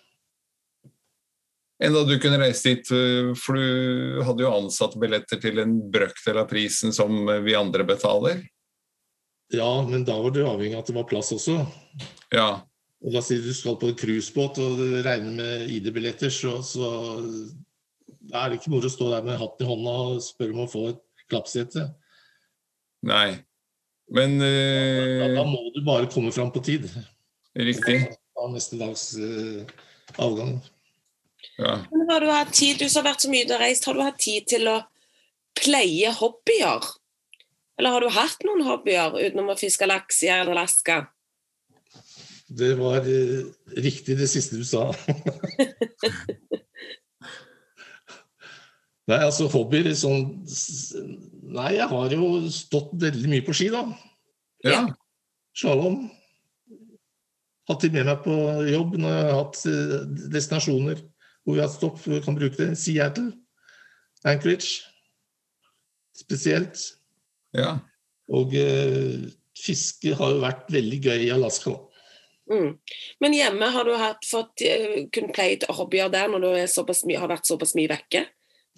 Enda 1.80 2.02
du 2.04 2.18
kunne 2.20 2.40
reise 2.42 2.74
dit, 2.74 2.90
øh, 2.92 3.32
for 3.40 3.56
du 3.56 4.20
hadde 4.26 4.44
jo 4.44 4.52
ansatt 4.52 4.96
billetter 5.00 5.40
til 5.40 5.62
en 5.62 5.78
brøkdel 5.92 6.40
av 6.42 6.48
prisen 6.50 6.92
som 6.92 7.22
øh, 7.24 7.40
vi 7.46 7.56
andre 7.56 7.86
betaler. 7.88 8.42
Ja, 9.50 9.70
men 9.88 10.04
da 10.06 10.18
var 10.20 10.34
du 10.34 10.42
avhengig 10.44 10.76
av 10.76 10.84
at 10.84 10.90
det 10.90 10.96
var 10.98 11.08
plass 11.08 11.32
også. 11.34 11.56
Ja. 12.36 12.50
Og 13.00 13.14
da 13.16 13.22
sier 13.24 13.40
du 13.40 13.48
du 13.48 13.56
skal 13.56 13.78
på 13.80 13.88
en 13.90 13.96
cruisebåt 13.98 14.60
og 14.60 14.76
det 14.76 15.00
regner 15.06 15.32
med 15.38 15.72
ID-billetter, 15.72 16.30
så, 16.30 16.58
så 16.66 16.90
da 18.28 18.44
er 18.44 18.52
det 18.52 18.60
ikke 18.60 18.74
moro 18.74 18.90
å 18.90 18.92
stå 18.92 19.08
der 19.14 19.24
med 19.24 19.40
hatten 19.40 19.64
i 19.64 19.70
hånda 19.70 19.94
og 20.10 20.20
spørre 20.26 20.54
om 20.54 20.66
å 20.66 20.68
få 20.70 20.84
et 20.92 21.00
klappsete. 21.32 21.86
Nei. 23.08 23.40
Men 24.12 24.36
Da, 24.42 24.52
øh, 24.52 25.32
da 25.38 25.46
må 25.48 25.64
du 25.72 25.80
bare 25.86 26.12
komme 26.12 26.34
fram 26.34 26.52
på 26.52 26.60
tid. 26.66 26.90
Riktig. 27.58 28.02
Av 28.38 28.52
neste 28.52 28.78
dags 28.80 29.14
eh, 29.18 29.66
avgang. 30.22 30.60
Ja. 31.58 31.80
Men 31.90 32.10
har 32.10 32.20
du 32.20 32.30
hatt 32.30 32.52
tid, 32.54 32.78
du 32.78 32.88
som 32.88 33.02
har 33.02 33.12
vært 33.12 33.24
så 33.24 33.30
mye 33.32 33.44
ute 33.44 33.56
og 33.56 33.62
reist, 33.62 33.86
har 33.88 33.96
du 33.96 34.02
hatt 34.04 34.20
tid 34.22 34.46
til 34.50 34.68
å 34.70 34.78
pleie 35.58 36.12
hobbyer? 36.16 36.84
Eller 37.80 37.96
har 37.96 38.04
du 38.04 38.10
hatt 38.12 38.44
noen 38.46 38.62
hobbyer 38.66 39.16
utenom 39.18 39.52
å 39.52 39.58
fiske 39.58 39.88
laks 39.88 40.22
i 40.26 40.30
Alaska? 40.34 41.02
Det 42.50 42.74
var 42.78 43.06
eh, 43.06 43.46
riktig 43.78 44.18
det 44.18 44.28
siste 44.30 44.58
du 44.58 44.64
sa. 44.66 44.90
Nei, 49.10 49.18
altså 49.18 49.48
hobbyer 49.50 49.90
sånn 49.98 50.44
Nei, 51.50 51.72
jeg 51.80 51.88
har 51.90 52.12
jo 52.14 52.26
stått 52.54 52.92
veldig 53.02 53.30
mye 53.32 53.42
på 53.42 53.54
ski, 53.58 53.70
da. 53.74 53.82
ja. 54.62 54.84
Slalåm. 55.58 56.04
Hatt 57.70 57.84
det 57.86 57.92
med 57.94 58.08
meg 58.08 58.22
på 58.24 58.36
jobb 58.66 58.96
når 58.98 59.14
jeg 59.14 59.26
har 59.28 59.36
hatt 59.38 59.60
eh, 59.70 59.98
destinasjoner 60.34 61.02
hvor 61.44 61.54
vi 61.54 61.60
har 61.60 61.68
hatt 61.68 61.76
stopp, 61.76 62.00
hvor 62.02 62.16
vi 62.16 62.24
kan 62.24 62.36
bruke 62.36 62.58
det. 62.58 62.72
Seattle, 62.78 63.32
Anchorage 64.26 64.80
spesielt. 66.18 66.82
ja. 67.56 67.78
Og 68.30 68.52
eh, 68.54 69.30
fiske 69.58 70.12
har 70.14 70.34
jo 70.34 70.42
vært 70.44 70.68
veldig 70.70 70.98
gøy 71.02 71.24
i 71.24 71.32
Alaska. 71.34 71.72
Mm. 72.50 72.76
Men 73.22 73.34
hjemme 73.34 73.68
har 73.74 73.86
du 73.86 73.92
hatt, 73.98 74.24
fått 74.26 74.64
uh, 74.66 74.96
kun 75.14 75.30
pleid 75.34 75.66
hobbyer 75.70 76.10
der 76.10 76.30
når 76.30 76.44
du 76.44 76.48
er 76.62 76.70
såpass 76.70 77.04
mye, 77.06 77.18
har 77.20 77.30
vært 77.30 77.50
såpass 77.50 77.76
mye 77.78 77.90
vekke? 77.90 78.24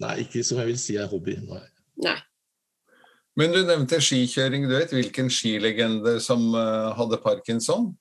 Nei, 0.03 0.13
ikke 0.25 0.43
som 0.45 0.61
jeg 0.61 0.71
vil 0.71 0.79
si 0.81 0.97
er 0.99 1.09
hobby. 1.09 1.37
Nei. 1.47 1.63
Nei. 2.05 2.17
Men 3.39 3.53
du 3.53 3.63
nevnte 3.65 3.97
skikjøring. 4.03 4.67
Du 4.69 4.75
vet 4.75 4.93
hvilken 4.93 5.29
skilegende 5.33 6.19
som 6.21 6.51
uh, 6.53 6.93
hadde 6.97 7.21
parkinson? 7.23 7.91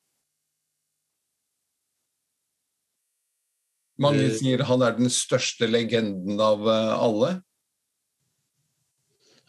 Mange 4.02 4.26
Eh. 4.26 4.34
sier 4.34 4.64
han 4.66 4.82
er 4.82 4.96
den 4.98 5.10
største 5.12 5.68
legenden 5.70 6.40
av 6.42 6.64
øh, 6.66 6.92
alle. 6.98 7.30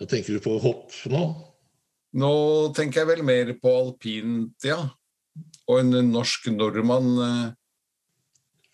Jeg 0.01 0.09
tenker 0.11 0.37
du 0.37 0.43
på 0.43 0.57
hopp 0.61 0.93
nå? 1.09 1.23
Nå 2.13 2.33
tenker 2.77 3.01
jeg 3.01 3.09
vel 3.09 3.23
mer 3.25 3.53
på 3.61 3.71
alpint, 3.73 4.53
ja. 4.67 4.79
Og 5.65 5.79
en 5.79 6.11
norsk 6.11 6.51
nordmann 6.53 7.09
øh, 7.17 7.51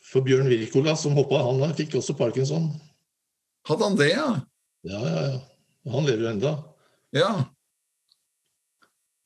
For 0.10 0.26
Bjørn 0.26 0.50
Wirkola 0.50 0.96
som 0.98 1.14
hoppa, 1.14 1.38
han 1.46 1.76
fikk 1.78 2.00
også 2.00 2.16
parkinson. 2.18 2.72
Hadde 3.70 3.86
han 3.86 3.98
det, 4.00 4.10
ja? 4.16 4.30
Ja, 4.90 5.00
ja, 5.06 5.22
ja. 5.30 5.40
Han 5.94 6.08
lever 6.08 6.26
jo 6.26 6.32
enda. 6.34 6.54
Ja. 7.14 7.30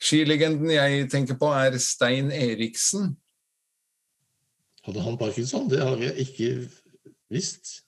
Skilegenden 0.03 0.73
jeg 0.73 1.07
tenker 1.11 1.37
på, 1.39 1.47
er 1.55 1.77
Stein 1.79 2.33
Eriksen. 2.35 3.13
Hadde 4.83 5.03
han 5.05 5.17
parkinson? 5.19 5.69
Det 5.71 5.79
har 5.79 5.99
jeg 6.01 6.27
ikke 6.27 6.49
visst. 7.31 7.79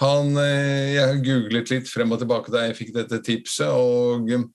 Han, 0.00 0.32
eh, 0.40 0.94
jeg 0.96 1.24
googlet 1.26 1.72
litt 1.72 1.90
frem 1.90 2.14
og 2.14 2.22
tilbake 2.22 2.52
da 2.52 2.64
jeg 2.68 2.78
fikk 2.78 2.94
dette 2.94 3.20
tipset, 3.26 3.68
og 3.68 4.30
eh, 4.32 4.46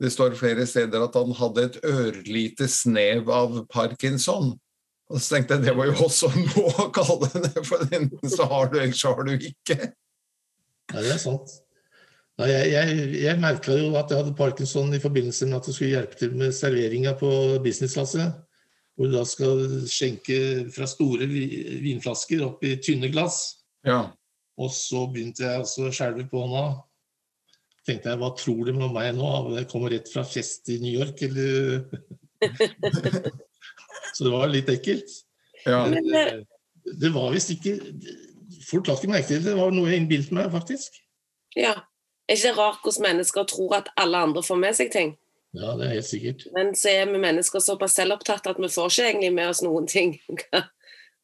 det 0.00 0.12
står 0.12 0.36
flere 0.36 0.64
steder 0.68 1.04
at 1.04 1.16
han 1.16 1.34
hadde 1.36 1.66
et 1.66 1.76
ørlite 1.84 2.68
snev 2.68 3.28
av 3.32 3.62
parkinson. 3.72 4.54
Og 5.06 5.20
så 5.20 5.36
tenkte 5.36 5.56
jeg 5.56 5.68
det 5.68 5.76
var 5.76 5.90
jo 5.90 5.98
også 6.06 6.32
noe 6.34 6.72
å 6.86 6.88
kalle 6.94 7.28
det, 7.34 7.52
for 7.66 7.84
enten 7.86 8.32
så 8.32 8.48
har 8.50 8.72
du, 8.72 8.80
eller 8.80 8.96
så 8.96 9.12
har 9.14 9.28
du 9.28 9.36
ikke. 9.36 9.92
Nei, 10.92 11.02
det 11.02 11.14
er 11.14 11.22
sant. 11.22 11.54
Nei, 12.40 12.50
jeg 12.52 12.72
jeg, 12.74 13.06
jeg 13.22 13.40
merka 13.40 13.76
jo 13.76 13.92
at 13.96 14.10
jeg 14.12 14.20
hadde 14.20 14.36
parkinson 14.38 14.92
i 14.96 15.00
forbindelse 15.00 15.48
med 15.48 15.60
at 15.60 15.68
jeg 15.68 15.76
skulle 15.78 15.94
hjelpe 15.94 16.18
til 16.20 16.34
med 16.36 16.56
serveringa 16.56 17.14
på 17.20 17.30
businessklasse. 17.64 18.26
Hvor 18.96 19.10
du 19.10 19.12
da 19.12 19.24
skal 19.28 19.58
skjenke 19.92 20.36
fra 20.72 20.86
store 20.88 21.26
vinflasker 21.28 22.44
opp 22.46 22.64
i 22.64 22.76
tynne 22.80 23.10
glass. 23.12 23.58
Ja, 23.86 24.06
Og 24.56 24.70
så 24.72 25.02
begynte 25.12 25.44
jeg 25.44 25.60
altså 25.60 25.86
å 25.86 25.92
skjelve 25.94 26.24
på 26.30 26.40
hånda. 26.40 26.62
Tenkte 27.86 28.10
jeg, 28.10 28.18
hva 28.18 28.30
tror 28.34 28.62
de 28.66 28.72
om 28.72 28.94
meg 28.96 29.12
nå? 29.14 29.28
Jeg 29.58 29.68
kommer 29.70 29.92
rett 29.92 30.08
fra 30.10 30.24
fest 30.26 30.66
i 30.72 30.78
New 30.82 30.96
York, 30.96 31.20
eller 31.22 31.84
Så 34.16 34.24
det 34.24 34.32
var 34.32 34.48
litt 34.50 34.70
ekkelt. 34.72 35.12
ja. 35.66 35.84
Men, 35.86 36.08
Men 36.08 36.16
eh, 36.22 36.40
det 37.00 37.10
var 37.14 37.32
visst 37.34 37.50
ikke 37.54 37.76
Folk 38.66 38.88
la 38.88 38.96
ikke 38.96 39.10
merke 39.10 39.28
til 39.28 39.42
det. 39.42 39.52
Det 39.52 39.58
var 39.58 39.70
noe 39.74 39.90
jeg 39.90 40.00
innbilte 40.00 40.34
meg, 40.34 40.48
faktisk. 40.50 40.96
Ja. 41.54 41.74
Er 42.26 42.34
ikke 42.34 42.48
det 42.48 42.56
rart 42.58 42.80
hvordan 42.82 43.04
mennesker 43.06 43.46
tror 43.46 43.76
at 43.76 43.92
alle 44.00 44.18
andre 44.26 44.42
får 44.42 44.58
med 44.58 44.74
seg 44.74 44.90
ting? 44.90 45.12
Ja, 45.56 45.74
det 45.78 45.86
er 45.86 45.94
helt 45.96 46.08
sikkert. 46.08 46.46
Men 46.54 46.74
så 46.76 46.92
er 46.92 47.06
vi 47.10 47.20
mennesker 47.20 47.62
såpass 47.64 47.96
selvopptatt 47.96 48.48
at 48.50 48.58
vi 48.60 48.68
får 48.72 48.90
ikke 48.92 49.06
egentlig 49.10 49.32
med 49.36 49.52
oss 49.52 49.62
noen 49.64 49.88
ting. 49.90 50.18
Hva, 50.46 50.66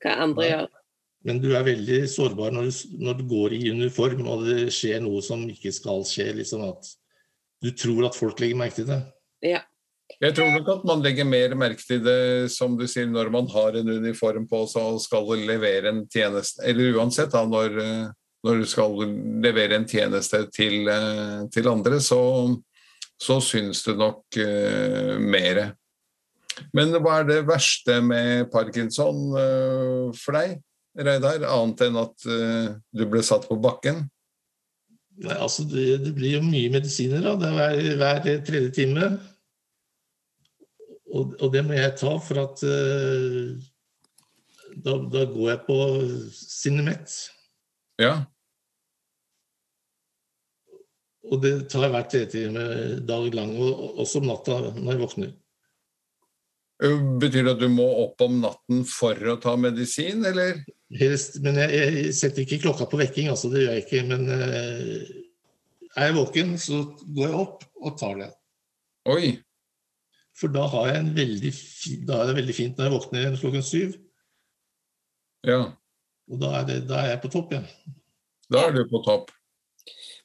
hva 0.02 0.14
andre 0.24 0.46
ja. 0.46 0.54
gjør. 0.56 0.78
Men 1.22 1.38
du 1.38 1.52
er 1.54 1.66
veldig 1.66 1.98
sårbar 2.10 2.54
når 2.54 2.70
du, 2.70 2.78
når 3.06 3.18
du 3.20 3.26
går 3.30 3.52
i 3.54 3.68
uniform 3.70 4.24
og 4.26 4.46
det 4.48 4.72
skjer 4.74 5.04
noe 5.04 5.20
som 5.22 5.44
ikke 5.46 5.70
skal 5.74 6.02
skje. 6.08 6.32
liksom 6.40 6.64
at 6.66 6.88
Du 7.62 7.70
tror 7.70 8.08
at 8.08 8.18
folk 8.18 8.40
legger 8.42 8.58
merke 8.58 8.80
til 8.80 8.88
det. 8.90 8.98
Ja. 9.46 9.60
Jeg 10.22 10.34
tror 10.36 10.50
nok 10.50 10.68
at 10.70 10.82
man 10.86 11.02
legger 11.02 11.26
mer 11.26 11.54
merke 11.58 11.82
til 11.86 12.02
det, 12.04 12.50
som 12.52 12.74
du 12.78 12.84
sier, 12.90 13.06
når 13.10 13.30
man 13.32 13.46
har 13.50 13.78
en 13.78 13.88
uniform 13.88 14.48
på 14.50 14.64
seg 14.70 14.96
og 14.96 15.00
skal 15.02 15.30
levere 15.46 15.90
en 15.90 16.02
tjeneste, 16.10 16.62
eller 16.68 16.98
uansett 16.98 17.32
da, 17.32 17.44
når, 17.48 17.78
eh, 17.82 18.10
når 18.46 18.60
du 18.60 18.68
skal 18.70 18.98
levere 19.42 19.78
en 19.78 19.88
tjeneste 19.88 20.44
til, 20.54 20.90
eh, 20.90 21.46
til 21.54 21.70
andre, 21.70 21.98
så, 22.02 22.20
så 23.20 23.40
syns 23.44 23.84
det 23.86 23.96
nok 24.00 24.40
uh, 24.40 25.16
mer. 25.20 25.64
Men 26.76 26.92
hva 27.00 27.20
er 27.20 27.28
det 27.28 27.40
verste 27.48 27.98
med 28.04 28.50
parkinson 28.52 29.32
eh, 29.38 30.08
for 30.18 30.36
deg, 30.36 30.58
Reidar, 30.92 31.46
annet 31.48 31.84
enn 31.86 31.98
at 32.02 32.26
eh, 32.28 32.72
du 32.92 33.06
ble 33.08 33.22
satt 33.24 33.46
på 33.48 33.56
bakken? 33.62 34.02
Nei, 35.22 35.36
altså 35.36 35.64
det, 35.68 36.02
det 36.04 36.12
blir 36.16 36.36
jo 36.38 36.42
mye 36.44 36.72
medisiner 36.72 37.24
da. 37.24 37.34
Det 37.40 37.48
er 37.48 37.56
hver, 37.56 38.20
hver 38.26 38.42
tredje 38.46 38.72
time. 38.76 39.10
Og, 41.12 41.34
og 41.40 41.48
det 41.52 41.64
må 41.64 41.76
jeg 41.76 41.96
ta, 42.00 42.12
for 42.24 42.42
at 42.44 42.64
eh, 42.68 43.52
da, 44.84 44.96
da 45.12 45.26
går 45.32 45.48
jeg 45.50 45.62
på 45.66 45.78
Cinemet. 46.36 47.16
Ja, 48.00 48.22
Og 51.30 51.38
det 51.42 51.52
tar 51.70 51.90
hver 51.92 52.08
tre 52.10 52.24
timer 52.26 52.96
dag 53.06 53.28
lang, 53.36 53.52
og 53.54 53.70
og 53.70 54.02
også 54.02 54.18
om 54.22 54.26
natta 54.32 54.56
når 54.74 54.90
jeg 54.92 55.00
våkner. 55.04 55.30
Eh, 56.82 57.02
Betyr 57.22 57.44
det 57.46 57.52
at 57.54 57.60
du 57.62 57.68
må 57.70 57.86
opp 58.02 58.24
om 58.26 58.40
natten 58.42 58.82
for 58.88 59.14
å 59.30 59.36
ta 59.42 59.54
medisin, 59.60 60.24
eller? 60.26 60.64
Helst, 60.98 61.38
men 61.44 61.60
jeg, 61.62 61.70
jeg 61.78 62.14
setter 62.18 62.42
ikke 62.42 62.58
klokka 62.64 62.88
på 62.90 62.98
vekking, 63.00 63.30
altså, 63.30 63.52
det 63.52 63.62
gjør 63.62 63.76
jeg 63.76 63.84
ikke. 63.86 64.02
Men 64.10 64.26
eh, 64.34 65.12
er 65.94 66.10
jeg 66.10 66.16
våken, 66.18 66.56
så 66.58 66.82
går 67.06 67.28
jeg 67.28 67.38
opp 67.44 67.62
og 67.82 67.98
tar 68.00 68.18
det. 68.24 68.30
Oi, 69.12 69.32
For 70.38 70.50
da 70.50 70.64
har 70.74 70.88
jeg 70.90 70.98
en 71.04 71.12
veldig, 71.16 71.52
fi, 71.54 71.96
da 72.08 72.18
er 72.22 72.30
det 72.32 72.36
veldig 72.40 72.54
fint 72.56 72.78
når 72.78 72.88
jeg 72.88 72.94
våkner 72.96 73.22
igjen 73.22 73.38
klokken 73.44 73.64
syv. 73.66 73.94
ja. 75.46 75.62
Og 76.30 76.38
da 76.38 76.52
er, 76.60 76.66
det, 76.68 76.76
da 76.88 77.00
er 77.02 77.08
jeg 77.10 77.18
på 77.24 77.28
topp 77.34 77.50
igjen. 77.52 77.64
Da 78.54 78.60
er 78.68 78.76
du 78.76 78.84
på 78.88 79.00
topp. 79.04 79.32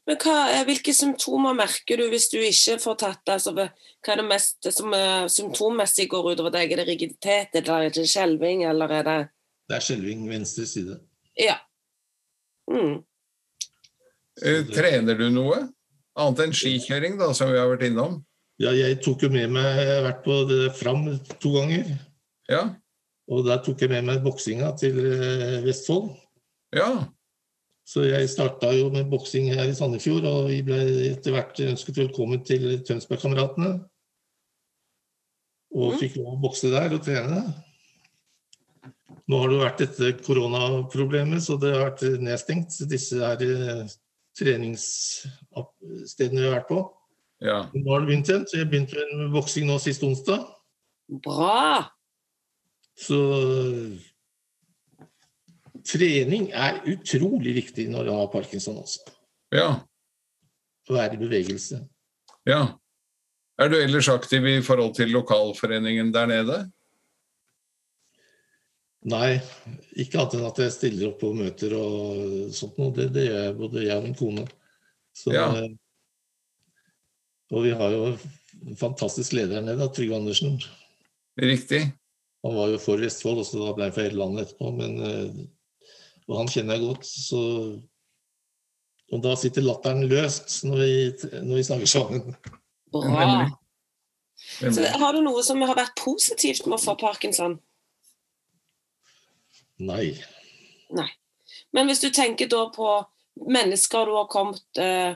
Men 0.08 0.16
hva, 0.24 0.34
er- 0.56 0.64
hvilke 0.70 0.94
symptomer 0.96 1.54
merker 1.58 2.00
du 2.00 2.06
hvis 2.10 2.30
du 2.32 2.38
ikke 2.40 2.78
får 2.80 2.96
tatt 3.02 3.22
det? 3.28 3.34
Altså, 3.34 3.52
hva 3.54 4.14
er 4.14 4.22
det 4.22 4.28
mest 4.30 4.70
som 4.72 4.94
eh, 4.96 5.26
symptommessig 5.32 6.08
går 6.14 6.30
utover 6.34 6.54
deg? 6.56 6.72
Er 6.72 6.82
det 6.82 6.88
rigiditet, 6.88 7.56
eller 7.60 7.88
er 7.90 7.96
det 7.98 8.06
skjelving, 8.08 8.64
eller 8.70 8.94
er 9.02 9.04
det 9.10 9.18
Det 9.68 9.76
er 9.76 9.84
skjelving 9.84 10.22
venstre 10.30 10.64
side. 10.66 10.96
Ja. 11.36 11.58
Mm. 12.72 13.02
Eh, 14.46 14.64
Trener 14.72 15.18
du 15.20 15.28
noe? 15.34 15.66
Annet 16.18 16.40
enn 16.48 16.56
skikjøring, 16.56 17.18
da, 17.20 17.34
som 17.36 17.52
vi 17.52 17.60
har 17.60 17.68
vært 17.70 17.84
innom? 17.90 18.22
Ja, 18.64 18.72
jeg 18.74 19.02
tok 19.06 19.22
jo 19.22 19.30
med 19.30 19.52
meg 19.54 19.68
Jeg 19.78 19.90
har 19.92 20.06
vært 20.08 20.24
på 20.26 20.36
det 20.50 20.62
Fram 20.80 21.04
to 21.44 21.52
ganger. 21.54 21.92
Ja. 22.50 22.64
Og 23.30 23.44
der 23.46 23.60
tok 23.62 23.84
jeg 23.84 23.92
med 23.92 24.08
meg 24.08 24.24
boksinga 24.26 24.72
til 24.80 24.98
eh, 25.04 25.60
Vestfold. 25.68 26.14
Ja. 26.74 26.88
Så 27.88 28.04
jeg 28.04 28.28
starta 28.28 28.74
jo 28.76 28.90
med 28.92 29.08
boksing 29.08 29.48
her 29.56 29.70
i 29.70 29.76
Sandefjord, 29.78 30.26
og 30.28 30.50
vi 30.52 30.58
ble 30.68 30.76
etter 31.14 31.32
hvert 31.32 31.56
ønsket 31.64 31.96
velkommen 32.02 32.42
til 32.48 32.82
Tønsbergkameratene. 32.84 33.78
Og 35.78 35.94
Mm. 35.94 36.00
fikk 36.02 36.16
lov 36.18 36.34
å 36.34 36.42
bokse 36.42 36.72
der 36.72 36.94
og 36.96 37.04
trene. 37.06 37.42
Nå 39.28 39.40
har 39.40 39.50
det 39.52 39.60
vært 39.60 39.82
dette 39.84 40.14
koronaproblemet, 40.24 41.42
så 41.44 41.58
det 41.60 41.74
har 41.76 41.90
vært 41.92 42.04
nedstengt. 42.24 42.72
Disse 42.90 43.16
her 43.20 43.42
eh, 43.44 43.88
treningsstedene 44.38 46.42
vi 46.42 46.48
har 46.48 46.56
vært 46.60 46.70
på. 46.72 46.80
ja. 47.42 47.70
Nå 47.74 47.92
har 47.92 48.00
det 48.02 48.08
begynt 48.10 48.30
igjen, 48.30 48.46
så 48.48 48.58
jeg 48.58 48.70
begynte 48.72 48.98
med 49.16 49.32
boksing 49.32 49.66
nå 49.68 49.78
sist 49.80 50.04
onsdag. 50.04 50.40
Bra! 51.24 51.90
Så 52.98 53.18
trening 55.88 56.50
er 56.52 56.82
utrolig 56.92 57.54
viktig 57.62 57.88
når 57.92 58.08
du 58.10 58.12
har 58.16 58.28
parkinson 58.34 58.82
også. 58.84 59.08
ja. 59.56 59.70
Å 60.88 60.94
være 60.96 61.18
i 61.18 61.20
bevegelse. 61.20 61.82
Ja. 62.48 62.62
Er 63.60 63.68
du 63.68 63.76
ellers 63.76 64.08
aktiv 64.08 64.46
i 64.48 64.62
forhold 64.64 64.94
til 64.96 65.10
lokalforeningen 65.12 66.14
der 66.16 66.30
nede? 66.32 66.60
Nei, 69.08 69.38
ikke 70.00 70.20
annet 70.22 70.36
enn 70.38 70.46
at 70.48 70.62
jeg 70.64 70.74
stiller 70.76 71.10
opp 71.12 71.20
på 71.22 71.34
møter 71.36 71.76
og 71.78 72.54
sånt 72.56 72.80
noe. 72.80 72.94
Det, 72.96 73.10
det 73.16 73.26
gjør 73.28 73.44
jeg, 73.46 73.58
både 73.60 73.84
jeg 73.86 73.98
og 74.00 74.08
min 74.08 74.16
kone. 74.20 74.46
Så, 75.16 75.34
Ja. 75.36 75.50
eh, 75.60 75.76
Og 77.52 77.64
vi 77.64 77.70
har 77.80 77.92
jo 77.94 78.02
en 78.68 78.76
fantastisk 78.80 79.32
leder 79.38 79.56
her 79.60 79.68
nede, 79.68 79.86
Trygve 79.96 80.18
Andersen. 80.18 80.58
Riktig. 81.40 81.94
Han 82.44 82.56
var 82.58 82.68
jo 82.74 82.80
for 82.84 83.00
Vestfold, 83.00 83.40
og 83.40 83.46
så 83.48 83.70
ble 83.76 83.86
han 83.88 83.94
for 83.96 84.04
hele 84.04 84.20
landet 84.20 84.48
etterpå. 84.50 84.72
Men, 84.76 84.98
eh, 85.04 85.46
og 86.28 86.42
han 86.42 86.50
kjenner 86.52 86.78
jeg 86.78 86.88
godt, 86.88 87.08
så 87.08 87.44
Og 89.08 89.22
da 89.24 89.38
sitter 89.40 89.64
latteren 89.64 90.04
løst 90.12 90.66
når 90.68 90.82
vi, 90.82 90.96
når 91.40 91.56
vi 91.56 91.64
snakker 91.64 91.88
sammen. 91.88 92.34
Bra. 92.92 93.48
Så 94.60 94.84
har 94.84 95.16
du 95.16 95.22
noe 95.24 95.44
som 95.48 95.62
har 95.64 95.78
vært 95.78 95.96
positivt 96.02 96.68
med 96.68 96.76
å 96.76 96.82
få 96.82 96.98
parkinson? 97.00 97.56
Nei. 100.92 101.08
Men 101.72 101.88
hvis 101.88 102.04
du 102.04 102.10
tenker 102.12 102.50
da 102.52 102.66
på 102.74 102.90
mennesker 103.48 104.10
du 104.10 104.14
har 104.18 104.28
kommet 104.32 104.82
eh, 104.82 105.16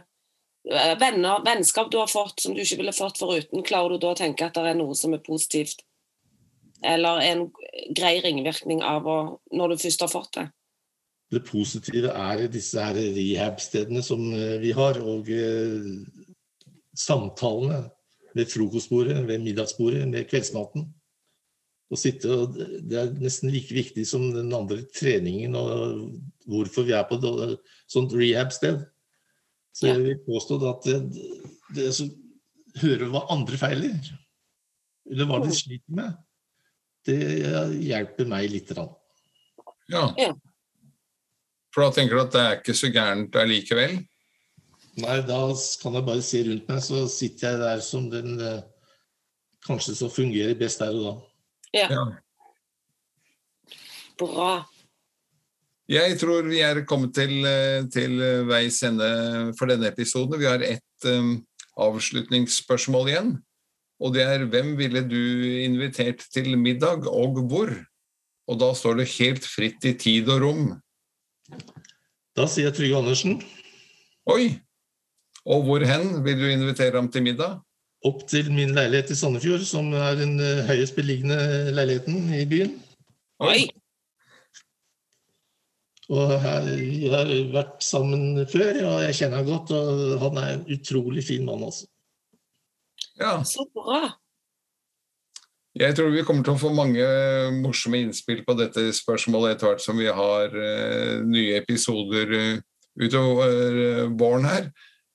venner, 1.01 1.43
Vennskap 1.45 1.91
du 1.91 1.97
har 1.99 2.11
fått 2.11 2.43
som 2.43 2.55
du 2.55 2.61
ikke 2.63 2.79
ville 2.81 2.95
fått 2.95 3.19
foruten, 3.21 3.63
klarer 3.65 3.95
du 3.95 4.03
da 4.05 4.13
å 4.13 4.19
tenke 4.19 4.47
at 4.47 4.57
det 4.57 4.71
er 4.71 4.79
noe 4.79 4.95
som 4.97 5.15
er 5.15 5.23
positivt? 5.25 5.83
Eller 6.85 7.21
en 7.27 7.45
grei 7.97 8.15
ringvirkning 8.23 8.81
av 8.85 9.07
å, 9.07 9.19
når 9.53 9.73
du 9.73 9.83
først 9.83 10.05
har 10.05 10.11
fått 10.11 10.33
det? 10.37 10.47
Det 11.31 11.43
positive 11.47 12.11
er 12.11 12.47
disse 12.51 12.81
her 12.83 12.97
rehab-stedene 13.15 14.03
som 14.03 14.23
eh, 14.35 14.57
vi 14.61 14.73
har, 14.75 14.99
og 14.99 15.29
eh, 15.31 15.85
samtalene 16.97 17.85
ved 18.35 18.49
frokostbordet, 18.51 19.21
ved 19.27 19.43
middagsbordet, 19.43 20.03
med 20.11 20.27
kveldsmaten. 20.27 20.89
Å 21.91 21.99
sitte 21.99 22.31
og, 22.31 22.55
det 22.55 22.99
er 22.99 23.13
nesten 23.19 23.51
like 23.51 23.75
viktig 23.75 24.05
som 24.07 24.29
den 24.31 24.51
andre 24.55 24.79
treningen 24.95 25.57
og 25.59 26.05
hvorfor 26.47 26.87
vi 26.87 26.95
er 26.95 27.03
på 27.07 27.19
et 27.19 27.57
sånt 27.91 28.15
rehab-sted. 28.15 28.83
Så 29.75 29.87
jeg 29.87 30.03
vil 30.03 30.21
påstå 30.25 30.59
at 30.67 30.87
det, 30.87 30.99
det 31.75 31.89
å 31.91 32.07
høre 32.81 33.07
hva 33.11 33.25
andre 33.31 33.59
feiler, 33.59 34.11
eller 35.11 35.27
hva 35.27 35.39
de 35.43 35.51
sliter 35.55 35.95
med, 35.95 36.15
det 37.07 37.19
hjelper 37.87 38.27
meg 38.29 38.51
litt. 38.51 38.71
grann. 38.71 38.91
Ja. 39.91 40.31
For 41.71 41.85
da 41.85 41.93
tenker 41.95 42.17
du 42.17 42.23
at 42.23 42.33
det 42.33 42.41
er 42.41 42.57
ikke 42.59 42.75
så 42.77 42.89
gærent 42.91 43.37
allikevel? 43.39 43.99
Nei, 45.01 45.17
da 45.23 45.39
kan 45.81 45.95
jeg 45.95 46.07
bare 46.07 46.25
se 46.25 46.41
rundt 46.47 46.67
meg, 46.67 46.81
så 46.83 47.05
sitter 47.11 47.53
jeg 47.53 47.61
der 47.61 47.83
som 47.85 48.09
den 48.11 48.35
eh, 48.43 48.63
kanskje 49.63 49.95
som 49.95 50.11
fungerer 50.11 50.57
best 50.59 50.83
der 50.83 50.97
og 50.97 51.05
da. 51.05 51.13
Ja, 51.71 51.87
Ja. 51.93 52.03
bra. 54.19 54.51
Jeg 55.91 56.19
tror 56.19 56.45
vi 56.47 56.59
er 56.63 56.83
kommet 56.85 57.15
til, 57.15 57.45
eh, 57.45 57.87
til 57.91 58.19
veis 58.47 58.81
ende 58.83 59.53
for 59.57 59.71
denne 59.71 59.87
episoden. 59.87 60.39
Vi 60.39 60.45
har 60.45 60.61
ett 60.61 61.07
um, 61.07 61.39
avslutningsspørsmål 61.77 63.09
igjen. 63.09 63.31
Og 64.01 64.13
det 64.15 64.23
er 64.25 64.45
hvem 64.49 64.75
ville 64.79 65.03
du 65.05 65.19
invitert 65.61 66.23
til 66.33 66.55
middag, 66.57 67.05
og 67.07 67.41
hvor? 67.49 67.71
Og 68.49 68.59
da 68.59 68.71
står 68.73 69.01
det 69.01 69.11
helt 69.19 69.45
fritt 69.45 69.85
i 69.85 69.93
tid 69.93 70.29
og 70.29 70.41
rom. 70.41 70.63
Da 72.37 72.47
sier 72.47 72.69
jeg 72.69 72.77
Trygve 72.77 73.01
Andersen 73.01 73.41
Oi! 74.31 74.53
Og 75.49 75.65
hvor 75.65 75.83
hen 75.85 76.21
vil 76.25 76.37
du 76.39 76.47
invitere 76.51 76.99
ham 76.99 77.09
til 77.11 77.25
middag? 77.25 77.59
opp 78.07 78.23
til 78.29 78.49
min 78.53 78.73
leilighet 78.75 79.13
i 79.13 79.17
Sandefjord, 79.17 79.65
som 79.67 79.91
er 79.93 80.17
den 80.19 80.39
eh, 80.41 80.63
høyest 80.69 80.97
beliggende 80.97 81.37
leiligheten 81.75 82.33
i 82.33 82.45
byen. 82.49 82.73
Oi! 83.45 83.67
Og 86.11 86.33
her, 86.43 86.65
vi 86.75 87.07
har 87.13 87.29
vært 87.53 87.85
sammen 87.85 88.41
før, 88.51 88.81
og 88.89 88.97
jeg 89.05 89.17
kjenner 89.21 89.39
han 89.39 89.47
godt. 89.47 89.71
Og 89.71 90.17
han 90.25 90.39
er 90.41 90.49
en 90.57 90.65
utrolig 90.75 91.23
fin 91.23 91.45
mann, 91.47 91.63
altså. 91.63 91.87
Ja. 93.21 93.37
Så 93.47 93.63
bra. 93.71 94.09
Jeg 95.79 95.95
tror 95.95 96.09
vi 96.11 96.23
kommer 96.27 96.43
til 96.43 96.57
å 96.57 96.59
få 96.59 96.73
mange 96.75 97.05
morsomme 97.61 98.01
innspill 98.03 98.41
på 98.43 98.57
dette 98.59 98.89
spørsmålet 98.95 99.55
etter 99.55 99.69
hvert 99.69 99.83
som 99.83 99.95
vi 99.99 100.09
har 100.11 100.51
uh, 100.51 101.21
nye 101.23 101.55
episoder 101.61 102.33
uh, 102.35 102.59
utover 102.99 103.77
eh, 103.85 104.09
våren 104.09 104.45
her. 104.45 104.71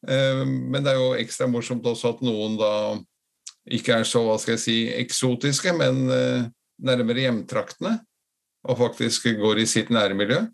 Eh, 0.08 0.42
men 0.46 0.84
det 0.84 0.92
er 0.92 1.00
jo 1.00 1.14
ekstra 1.18 1.48
morsomt 1.50 1.86
også 1.86 2.14
at 2.14 2.24
noen 2.26 2.58
da 2.60 2.72
ikke 3.66 4.00
er 4.00 4.06
så 4.06 4.22
hva 4.22 4.36
skal 4.38 4.54
jeg 4.54 4.62
si, 4.62 4.76
eksotiske, 4.94 5.74
men 5.76 6.06
eh, 6.12 6.46
nærmere 6.86 7.26
hjemtraktene, 7.26 7.96
og 8.66 8.78
faktisk 8.78 9.28
går 9.40 9.62
i 9.62 9.68
sitt 9.70 9.90
nærmiljø. 9.94 10.44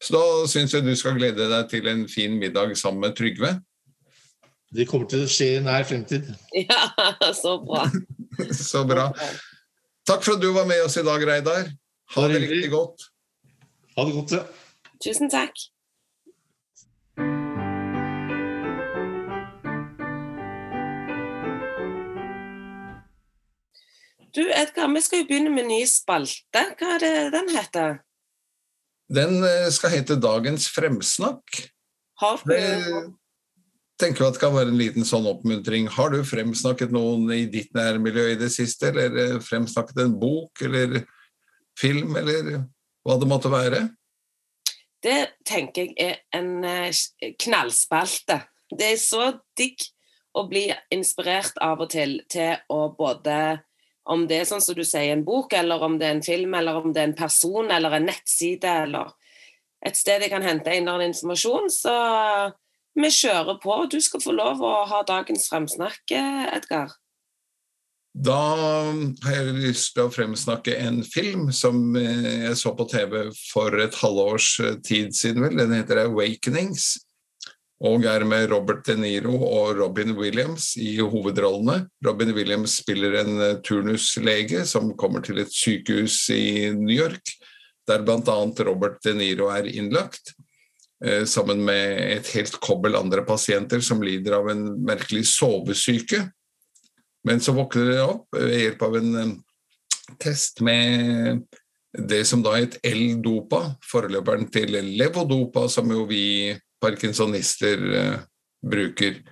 Så 0.00 0.16
da 0.16 0.22
syns 0.48 0.74
jeg 0.74 0.84
du 0.84 0.94
skal 0.96 1.18
glede 1.18 1.48
deg 1.50 1.66
til 1.72 1.88
en 1.90 2.06
fin 2.08 2.36
middag 2.40 2.72
sammen 2.78 3.04
med 3.04 3.16
Trygve. 3.16 3.58
Det 4.70 4.86
kommer 4.86 5.08
til 5.10 5.24
å 5.24 5.30
skje 5.30 5.56
i 5.56 5.62
nær 5.64 5.82
fremtid. 5.86 6.28
Ja, 6.70 7.32
så 7.34 7.56
bra. 7.64 7.88
Så 8.54 8.84
bra. 8.86 9.08
Takk 10.06 10.22
for 10.24 10.36
at 10.36 10.42
du 10.42 10.52
var 10.54 10.68
med 10.68 10.84
oss 10.84 10.96
i 10.96 11.02
dag, 11.04 11.22
Reidar. 11.26 11.66
Ha 12.14 12.28
det 12.30 12.38
riktig 12.44 12.70
godt. 12.72 13.10
Ha 13.96 14.06
det 14.06 14.14
godt. 14.14 14.36
Ja. 14.38 14.44
Tusen 15.02 15.30
takk. 15.30 15.52
Du, 24.30 24.44
Edgar, 24.54 24.86
vi 24.94 25.02
skal 25.02 25.24
jo 25.24 25.28
begynne 25.28 25.50
med 25.52 25.66
ny 25.66 25.82
spalte. 25.90 26.62
Hva 26.78 26.94
er 26.96 27.02
det 27.02 27.14
den 27.34 27.50
heter? 27.50 27.96
Den 29.10 29.40
eh, 29.42 29.66
skal 29.74 29.96
hete 29.98 30.16
Dagens 30.22 30.70
fremsnakk. 30.70 31.64
Har 32.22 32.38
du 32.44 32.54
Det 32.54 32.62
tenker 34.00 34.26
at 34.26 34.36
det 34.36 34.42
kan 34.42 34.54
være 34.54 34.72
en 34.72 34.80
liten 34.80 35.06
sånn 35.06 35.28
oppmuntring. 35.30 35.88
Har 35.94 36.12
du 36.12 36.20
fremsnakket 36.26 36.92
noen 36.94 37.28
i 37.34 37.44
ditt 37.52 37.72
nærmiljø 37.76 38.26
i 38.32 38.40
det 38.40 38.50
siste, 38.54 38.90
eller 38.90 39.16
eh, 39.22 39.38
fremsnakket 39.44 40.02
en 40.04 40.18
bok 40.20 40.62
eller 40.66 41.02
film, 41.78 42.16
eller 42.20 42.64
hva 43.06 43.16
det 43.20 43.30
måtte 43.30 43.52
være? 43.52 43.86
Det 45.00 45.20
tenker 45.48 45.88
jeg 45.88 45.96
er 45.96 46.18
en 46.36 46.64
eh, 46.66 47.32
knallspalte. 47.40 48.42
Det 48.70 48.92
er 48.94 49.00
så 49.00 49.32
digg 49.58 49.80
å 50.36 50.44
bli 50.50 50.68
inspirert 50.94 51.56
av 51.64 51.82
og 51.82 51.90
til 51.92 52.20
til 52.30 52.60
å 52.70 52.84
både 52.94 53.60
om 54.10 54.24
det 54.26 54.40
er 54.40 54.48
sånn 54.48 54.62
som 54.64 54.74
du 54.74 54.82
sier, 54.86 55.12
en 55.12 55.24
bok, 55.26 55.52
eller 55.54 55.82
om 55.86 55.96
det 56.00 56.08
er 56.08 56.16
en 56.16 56.24
film, 56.24 56.54
eller 56.58 56.80
om 56.80 56.92
det 56.94 57.02
er 57.02 57.10
en 57.10 57.18
person, 57.18 57.68
eller 57.70 57.94
en 57.94 58.08
nettside, 58.08 58.72
eller 58.86 59.12
et 59.86 59.96
sted 59.96 60.24
jeg 60.24 60.32
kan 60.32 60.44
hente 60.44 60.74
inn 60.74 60.88
informasjon. 60.88 61.68
Så 61.70 61.94
vi 63.04 63.12
kjører 63.14 63.60
på. 63.62 63.76
Du 63.90 64.00
skal 64.04 64.22
få 64.24 64.34
lov 64.36 64.64
å 64.64 64.74
ha 64.90 65.04
dagens 65.08 65.48
fremsnakk, 65.50 66.02
Edgar. 66.10 66.92
Da 68.10 68.38
har 69.22 69.36
jeg 69.36 69.52
lyst 69.54 69.92
til 69.94 70.08
å 70.08 70.10
fremsnakke 70.10 70.74
en 70.82 70.98
film 71.06 71.52
som 71.54 71.94
eh, 71.96 72.48
jeg 72.48 72.56
så 72.58 72.72
på 72.74 72.88
TV 72.90 73.28
for 73.52 73.76
et 73.78 73.94
halvårs 74.00 74.48
eh, 74.64 74.80
tid 74.82 75.14
siden. 75.14 75.44
vel. 75.46 75.60
Den 75.60 75.76
heter 75.78 76.02
'Awakenings', 76.02 76.98
og 77.86 78.04
er 78.04 78.26
med 78.26 78.50
Robert 78.50 78.82
De 78.84 78.96
Niro 78.98 79.36
og 79.38 79.78
Robin 79.78 80.16
Williams 80.18 80.74
i 80.76 80.98
hovedrollene. 80.98 81.86
Robin 82.04 82.34
Williams 82.34 82.80
spiller 82.82 83.14
en 83.22 83.40
eh, 83.40 83.60
turnuslege 83.62 84.66
som 84.66 84.90
kommer 84.98 85.22
til 85.22 85.38
et 85.38 85.54
sykehus 85.54 86.26
i 86.34 86.74
New 86.74 86.96
York, 86.96 87.30
der 87.86 88.02
bl.a. 88.02 88.40
Robert 88.66 88.98
De 89.06 89.14
Niro 89.14 89.54
er 89.54 89.70
innlagt. 89.70 90.34
Eh, 91.04 91.24
sammen 91.24 91.62
med 91.64 91.96
et 92.18 92.28
helt 92.34 92.58
kobbel 92.60 92.98
andre 92.98 93.22
pasienter 93.24 93.80
som 93.80 94.02
lider 94.04 94.36
av 94.36 94.50
en 94.52 94.66
merkelig 94.84 95.24
sovesyke. 95.32 96.26
Men 97.24 97.40
så 97.40 97.54
våkner 97.56 97.88
de 97.88 98.02
opp 98.04 98.36
ved 98.36 98.58
hjelp 98.58 98.84
av 98.84 98.98
en 99.00 99.16
eh, 99.22 99.32
test 100.20 100.60
med 100.64 101.46
det 101.96 102.20
som 102.28 102.44
da 102.44 102.52
het 102.58 102.76
L-dopa, 102.86 103.62
foreløperen 103.88 104.50
til 104.52 104.76
levodopa, 105.00 105.64
som 105.72 105.88
jo 105.90 106.04
vi 106.10 106.52
parkinsonister 106.84 107.86
eh, 107.96 108.20
bruker. 108.60 109.22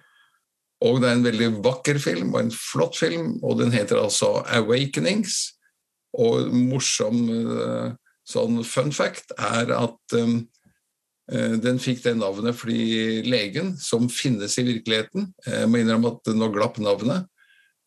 Og 0.89 1.03
det 1.03 1.11
er 1.11 1.19
en 1.19 1.29
veldig 1.29 1.53
vakker 1.67 2.01
film 2.01 2.33
og 2.33 2.47
en 2.47 2.53
flott 2.55 2.97
film, 2.97 3.35
og 3.43 3.61
den 3.61 3.75
heter 3.75 4.01
altså 4.01 4.39
'Awakenings'. 4.47 5.59
Og 6.19 6.49
morsom 6.55 7.19
sånn 8.29 8.63
fun 8.65 8.93
fact 8.97 9.35
er 9.37 9.69
at 9.77 10.17
um, 10.17 10.39
den 11.29 11.77
fikk 11.83 11.99
det 12.07 12.15
navnet 12.17 12.57
fordi 12.57 13.21
legen, 13.29 13.75
som 13.77 14.07
finnes 14.09 14.55
i 14.57 14.63
virkeligheten 14.65 15.27
Jeg 15.45 15.69
må 15.69 15.83
innrømme 15.83 16.15
at 16.15 16.31
nå 16.33 16.49
glapp 16.55 16.79
navnet. 16.81 17.27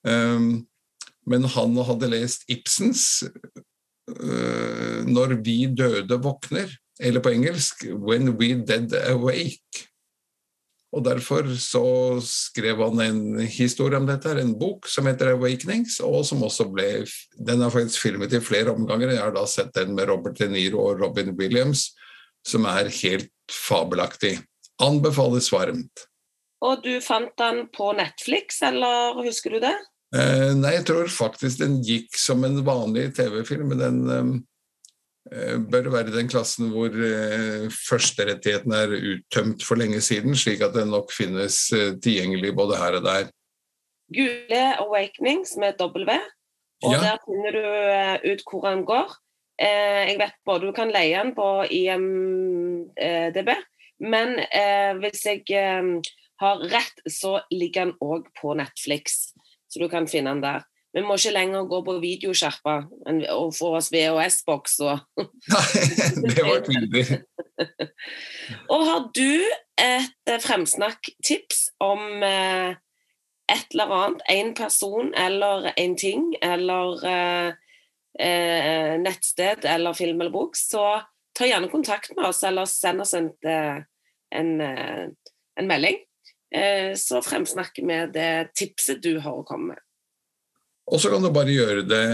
Ehm, 0.06 0.66
men 1.30 1.46
han 1.54 1.78
hadde 1.86 2.10
lest 2.12 2.46
Ibsens 2.52 3.24
eh, 3.24 5.00
'Når 5.06 5.38
vi 5.46 5.66
døde 5.68 6.18
våkner', 6.22 6.74
eller 7.00 7.22
på 7.22 7.34
engelsk 7.34 7.86
'When 7.86 8.38
we 8.38 8.54
dead 8.56 8.94
awake'. 9.10 9.88
Og 10.92 11.06
Derfor 11.06 11.48
så 11.56 12.20
skrev 12.20 12.78
han 12.84 13.00
en 13.00 13.40
historie 13.40 13.98
om 13.98 14.06
dette, 14.06 14.28
en 14.28 14.60
bok 14.60 14.88
som 14.88 15.06
heter 15.06 15.34
'Awakenings', 15.34 16.02
og 16.04 16.26
som 16.26 16.44
også 16.44 16.68
ble 16.74 17.08
Den 17.38 17.62
er 17.62 17.70
faktisk 17.70 18.02
filmet 18.02 18.34
i 18.34 18.40
flere 18.40 18.74
omganger. 18.74 19.10
Jeg 19.10 19.20
har 19.20 19.32
da 19.32 19.46
sett 19.46 19.74
den 19.74 19.96
med 19.96 20.10
Robert 20.10 20.38
De 20.38 20.48
Niro 20.48 20.80
og 20.80 21.00
Robin 21.00 21.38
Williams 21.38 21.92
som 22.48 22.66
er 22.70 22.92
helt 23.02 23.32
fabelaktig. 23.52 24.38
Anbefales 24.82 25.52
varmt. 25.54 26.08
Og 26.62 26.84
du 26.86 26.94
fant 27.02 27.34
den 27.42 27.66
på 27.74 27.90
Netflix, 27.98 28.62
eller 28.66 29.18
husker 29.26 29.58
du 29.58 29.64
det? 29.64 29.76
Eh, 30.12 30.52
nei, 30.58 30.76
jeg 30.78 30.86
tror 30.90 31.10
faktisk 31.12 31.62
den 31.62 31.80
gikk 31.86 32.16
som 32.20 32.44
en 32.46 32.60
vanlig 32.66 33.12
TV-film. 33.18 33.72
Men 33.72 33.82
den 33.82 34.02
eh, 35.32 35.58
bør 35.58 35.90
være 35.96 36.14
den 36.14 36.30
klassen 36.32 36.72
hvor 36.74 36.92
eh, 36.92 37.66
førsterettigheten 37.72 38.76
er 38.78 38.98
uttømt 38.98 39.66
for 39.66 39.82
lenge 39.82 40.02
siden, 40.06 40.38
slik 40.38 40.64
at 40.66 40.76
den 40.78 40.94
nok 40.94 41.14
finnes 41.16 41.64
eh, 41.78 41.96
tilgjengelig 42.04 42.54
både 42.58 42.82
her 42.82 43.00
og 43.00 43.08
der. 43.08 43.32
Gule 44.12 44.64
Awakenings 44.84 45.56
med 45.58 45.80
W, 45.80 46.20
og 46.84 46.94
ja. 46.98 47.00
der 47.00 47.20
finner 47.24 47.56
du 47.56 47.66
eh, 47.66 48.34
ut 48.34 48.44
hvor 48.44 48.66
den 48.68 48.86
går. 48.86 49.14
Eh, 49.62 50.10
jeg 50.10 50.18
vet 50.22 50.38
både 50.48 50.70
du 50.70 50.74
kan 50.76 50.92
leie 50.94 51.20
den 51.20 51.36
på 51.38 51.48
IMDb, 51.70 53.52
men 54.02 54.40
eh, 54.48 54.98
hvis 55.02 55.26
jeg 55.28 55.46
eh, 55.54 56.12
har 56.42 56.66
rett, 56.72 57.06
så 57.06 57.40
ligger 57.54 57.92
den 57.92 57.96
òg 58.02 58.30
på 58.40 58.56
Netflix. 58.58 59.34
Så 59.70 59.82
du 59.82 59.88
kan 59.92 60.10
finne 60.10 60.34
den 60.34 60.44
der. 60.44 60.66
Vi 60.92 61.04
må 61.06 61.16
ikke 61.16 61.32
lenger 61.38 61.70
gå 61.72 61.78
på 61.88 61.94
videosjarpa 62.04 62.74
og 63.32 63.54
få 63.56 63.70
oss 63.78 63.88
VHS-boks 63.94 64.74
og 64.84 65.00
Det 66.36 66.44
var 66.44 66.66
tydelig. 66.66 67.22
og 68.74 68.84
har 68.90 69.06
du 69.16 69.32
et 69.80 70.44
fremsnakktips 70.44 71.62
om 71.80 72.26
et 72.26 73.72
eller 73.72 73.96
annet, 74.02 74.26
en 74.36 74.52
person 74.58 75.14
eller 75.16 75.72
en 75.78 75.96
ting, 75.96 76.28
eller 76.44 77.56
eh, 78.22 79.00
nettsted 79.02 79.66
eller 79.66 79.94
film 79.98 80.22
eller 80.22 80.34
bok, 80.34 80.58
så 80.58 81.02
ta 81.38 81.48
gjerne 81.48 81.72
kontakt 81.72 82.16
med 82.16 82.26
oss, 82.26 82.44
eller 82.44 82.66
send 82.66 83.02
oss 83.02 83.14
en, 83.14 83.32
eh, 83.46 83.84
en, 84.36 84.62
eh, 84.62 85.08
en 85.60 85.68
melding. 85.68 85.98
Eh, 86.56 86.96
så 86.96 87.22
fremsnakker 87.22 87.88
vi 87.88 88.00
det 88.12 88.54
tipset 88.56 89.02
du 89.02 89.20
har 89.20 89.40
å 89.40 89.48
komme 89.48 89.74
med. 89.74 89.80
Og 90.92 91.00
så 91.00 91.10
kan 91.10 91.24
du 91.24 91.32
bare 91.32 91.54
gjøre 91.54 91.88
det 91.88 92.06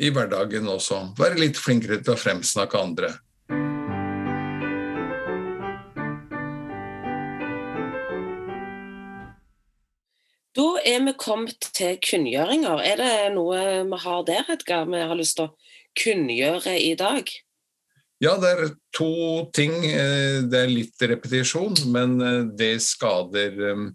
i 0.00 0.10
hverdagen 0.14 0.68
også. 0.70 1.00
Være 1.18 1.40
litt 1.40 1.58
flinkere 1.58 1.98
til 2.02 2.14
å 2.14 2.20
fremsnakke 2.20 2.78
andre. 2.78 3.10
Er 10.86 11.00
vi 11.06 11.14
kommet 11.18 11.70
til 11.76 11.96
kunngjøringer. 12.02 12.82
Er 12.84 13.00
det 13.00 13.14
noe 13.36 13.62
vi 13.88 14.02
har 14.04 14.26
der, 14.28 14.50
Edgar, 14.54 14.86
vi 14.90 15.00
har 15.00 15.18
lyst 15.18 15.38
til 15.38 15.50
å 15.50 15.54
kunngjøre 15.98 16.76
i 16.80 16.92
dag? 16.98 17.30
Ja, 18.22 18.36
det 18.38 18.50
er 18.52 18.68
to 18.94 19.12
ting. 19.54 19.80
Eh, 19.88 20.42
det 20.46 20.60
er 20.60 20.70
litt 20.70 21.02
repetisjon, 21.10 21.74
men 21.90 22.20
eh, 22.22 22.42
det 22.58 22.76
skader 22.84 23.56
eh, 23.72 23.86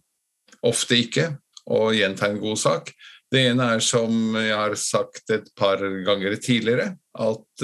ofte 0.67 0.97
ikke 0.99 1.29
å 1.71 1.93
gjenta 1.95 2.27
en 2.27 2.41
god 2.41 2.59
sak. 2.59 2.91
Det 3.31 3.45
ene 3.49 3.69
er 3.75 3.83
som 3.83 4.35
jeg 4.39 4.55
har 4.55 4.75
sagt 4.79 5.31
et 5.35 5.47
par 5.55 5.81
ganger 6.07 6.35
tidligere, 6.39 6.93
at 7.19 7.63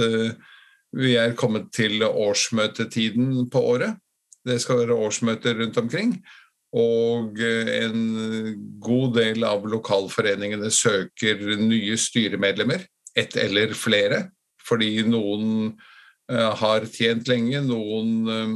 vi 0.92 1.14
er 1.16 1.38
kommet 1.40 1.70
til 1.72 2.04
årsmøtetiden 2.04 3.46
på 3.52 3.62
året. 3.72 3.96
Det 4.44 4.58
skal 4.60 4.82
være 4.82 4.98
årsmøter 5.08 5.56
rundt 5.62 5.80
omkring. 5.80 6.18
Og 6.74 7.38
eh, 7.38 7.86
en 7.86 8.00
god 8.82 9.16
del 9.20 9.46
av 9.46 9.66
lokalforeningene 9.70 10.72
søker 10.74 11.42
nye 11.62 11.98
styremedlemmer, 12.00 12.88
ett 13.14 13.38
eller 13.38 13.76
flere, 13.78 14.24
fordi 14.64 15.04
noen 15.06 15.76
uh, 16.32 16.52
har 16.58 16.88
tjent 16.90 17.28
lenge, 17.30 17.60
noen 17.68 18.26
uh, 18.26 18.56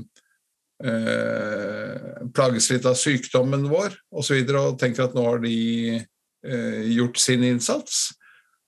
plages 2.34 2.72
litt 2.72 2.88
av 2.90 2.96
sykdommen 2.98 3.68
vår 3.70 3.92
osv. 3.92 4.16
Og, 4.16 4.24
så 4.26 4.38
videre, 4.40 4.64
og 4.72 4.80
tenker 4.82 5.06
at 5.06 5.18
nå 5.18 5.26
har 5.28 5.44
de 5.44 5.58
gjort 6.94 7.18
sin 7.20 7.42
innsats. 7.44 8.14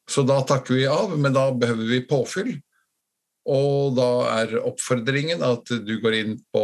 Så 0.09 0.25
da 0.27 0.41
takker 0.43 0.73
vi 0.75 0.87
av, 0.89 1.13
men 1.21 1.31
da 1.35 1.45
behøver 1.55 1.85
vi 1.87 1.99
påfyll. 2.09 2.57
Og 3.49 3.95
da 3.97 4.09
er 4.43 4.55
oppfordringen 4.61 5.41
at 5.45 5.71
du 5.85 5.95
går 6.03 6.17
inn 6.19 6.35
på 6.53 6.63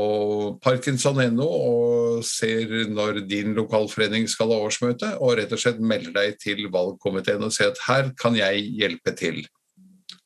parkinson.no 0.62 1.48
og 1.48 2.24
ser 2.28 2.69
når 2.91 3.24
din 3.30 3.56
lokalforening 3.58 4.30
skal 4.30 4.54
ha 4.54 4.62
årsmøte, 4.67 5.15
og 5.17 5.39
rett 5.39 5.54
og 5.56 5.62
slett 5.62 5.82
melder 5.82 6.13
deg 6.15 6.39
til 6.43 6.67
valgkomiteen 6.74 7.43
og 7.48 7.54
sier 7.56 7.74
at 7.74 7.84
her 7.88 8.12
kan 8.19 8.38
jeg 8.38 8.67
hjelpe 8.78 9.15
til. 9.17 9.41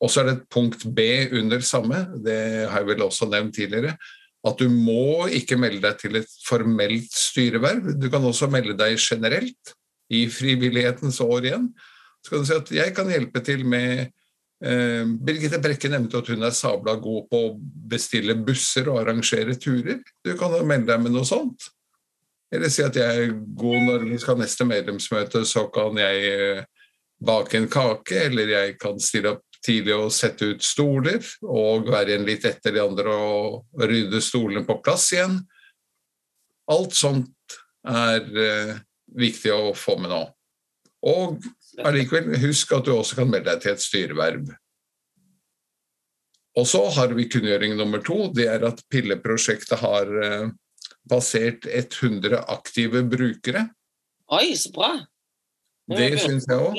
Og 0.00 0.12
så 0.12 0.22
er 0.22 0.30
det 0.30 0.36
et 0.38 0.48
punkt 0.52 0.84
B 0.96 1.08
under 1.40 1.64
samme, 1.64 2.04
det 2.24 2.40
har 2.70 2.82
jeg 2.82 2.92
vel 2.92 3.08
også 3.08 3.28
nevnt 3.32 3.56
tidligere, 3.56 3.96
at 4.40 4.56
du 4.60 4.70
må 4.72 5.26
ikke 5.36 5.58
melde 5.60 5.82
deg 5.84 5.98
til 6.00 6.16
et 6.22 6.38
formelt 6.46 7.12
styreverv. 7.12 7.92
Du 8.00 8.08
kan 8.12 8.24
også 8.24 8.48
melde 8.52 8.76
deg 8.78 8.96
generelt, 9.00 9.74
i 10.10 10.24
frivillighetens 10.32 11.20
år 11.22 11.46
igjen. 11.46 11.68
Så 12.20 12.32
kan 12.32 12.42
du 12.42 12.48
si 12.48 12.56
at 12.56 12.72
jeg 12.74 12.94
kan 12.96 13.10
hjelpe 13.12 13.42
til 13.46 13.62
med 13.68 14.10
Birgitte 14.60 15.56
Brekke 15.62 15.88
nevnte 15.88 16.20
at 16.20 16.28
hun 16.28 16.44
er 16.44 16.52
sabla 16.52 16.92
god 17.00 17.28
på 17.30 17.38
å 17.46 17.52
bestille 17.90 18.34
busser 18.36 18.90
og 18.92 18.98
arrangere 19.00 19.54
turer. 19.56 20.02
Du 20.20 20.34
kan 20.36 20.52
jo 20.52 20.66
melde 20.68 20.92
deg 20.92 21.00
med 21.00 21.14
noe 21.14 21.24
sånt. 21.28 21.70
Eller 22.50 22.72
si 22.72 22.82
at 22.82 22.96
jeg 22.98 23.22
er 23.24 23.32
god 23.32 23.86
når 23.86 24.04
vi 24.08 24.18
skal 24.18 24.36
ha 24.36 24.42
neste 24.42 24.66
medlemsmøte, 24.66 25.44
så 25.46 25.68
kan 25.72 25.96
jeg 26.00 26.32
eh, 26.34 26.64
bake 27.22 27.60
en 27.60 27.70
kake, 27.70 28.26
eller 28.26 28.50
jeg 28.56 28.74
kan 28.80 28.98
stille 29.02 29.36
opp 29.36 29.46
tidlig 29.64 29.94
og 29.94 30.12
sette 30.14 30.48
ut 30.54 30.64
stoler, 30.64 31.20
og 31.44 31.90
være 31.92 32.14
igjen 32.14 32.26
litt 32.26 32.46
etter 32.48 32.74
de 32.74 32.82
andre 32.82 33.14
og 33.14 33.84
rydde 33.86 34.22
stolene 34.24 34.64
på 34.66 34.80
plass 34.82 35.10
igjen. 35.14 35.38
Alt 36.70 36.96
sånt 36.98 37.58
er 37.86 38.26
eh, 38.44 38.74
viktig 39.20 39.54
å 39.54 39.72
få 39.76 39.98
med 40.00 40.12
nå. 40.12 40.24
Og 41.10 41.38
allikevel, 41.88 42.26
husk 42.42 42.72
at 42.76 42.84
du 42.86 42.92
også 42.94 43.14
kan 43.20 43.30
melde 43.30 43.50
deg 43.50 43.58
til 43.62 43.72
et 43.74 43.84
styreverv. 43.84 44.44
Og 46.58 46.64
så 46.66 46.82
har 46.96 47.08
vi 47.14 47.28
kunngjøring 47.30 47.72
nummer 47.78 48.00
to. 48.04 48.32
Det 48.34 48.46
er 48.50 48.60
at 48.66 48.82
pilleprosjektet 48.90 49.78
har 49.80 50.06
eh, 50.24 50.48
passert 51.10 51.66
100 51.66 52.38
aktive 52.50 53.02
brukere. 53.06 53.68
Oi, 54.34 54.56
så 54.58 54.70
bra. 54.74 55.06
Det 55.90 56.20
syns 56.22 56.46
jeg 56.50 56.58
òg. 56.58 56.74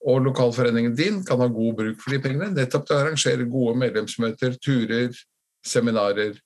Og 0.07 0.21
lokalforeningen 0.23 0.95
din 0.95 1.23
kan 1.25 1.41
ha 1.41 1.47
god 1.51 1.79
bruk 1.79 2.03
for 2.03 2.13
de 2.13 2.21
pengene, 2.23 2.51
nettopp 2.53 2.85
til 2.85 2.95
å 2.95 2.99
arrangere 3.01 3.49
gode 3.49 3.75
medlemsmøter, 3.81 4.55
turer, 4.61 5.09
seminarer, 5.65 6.37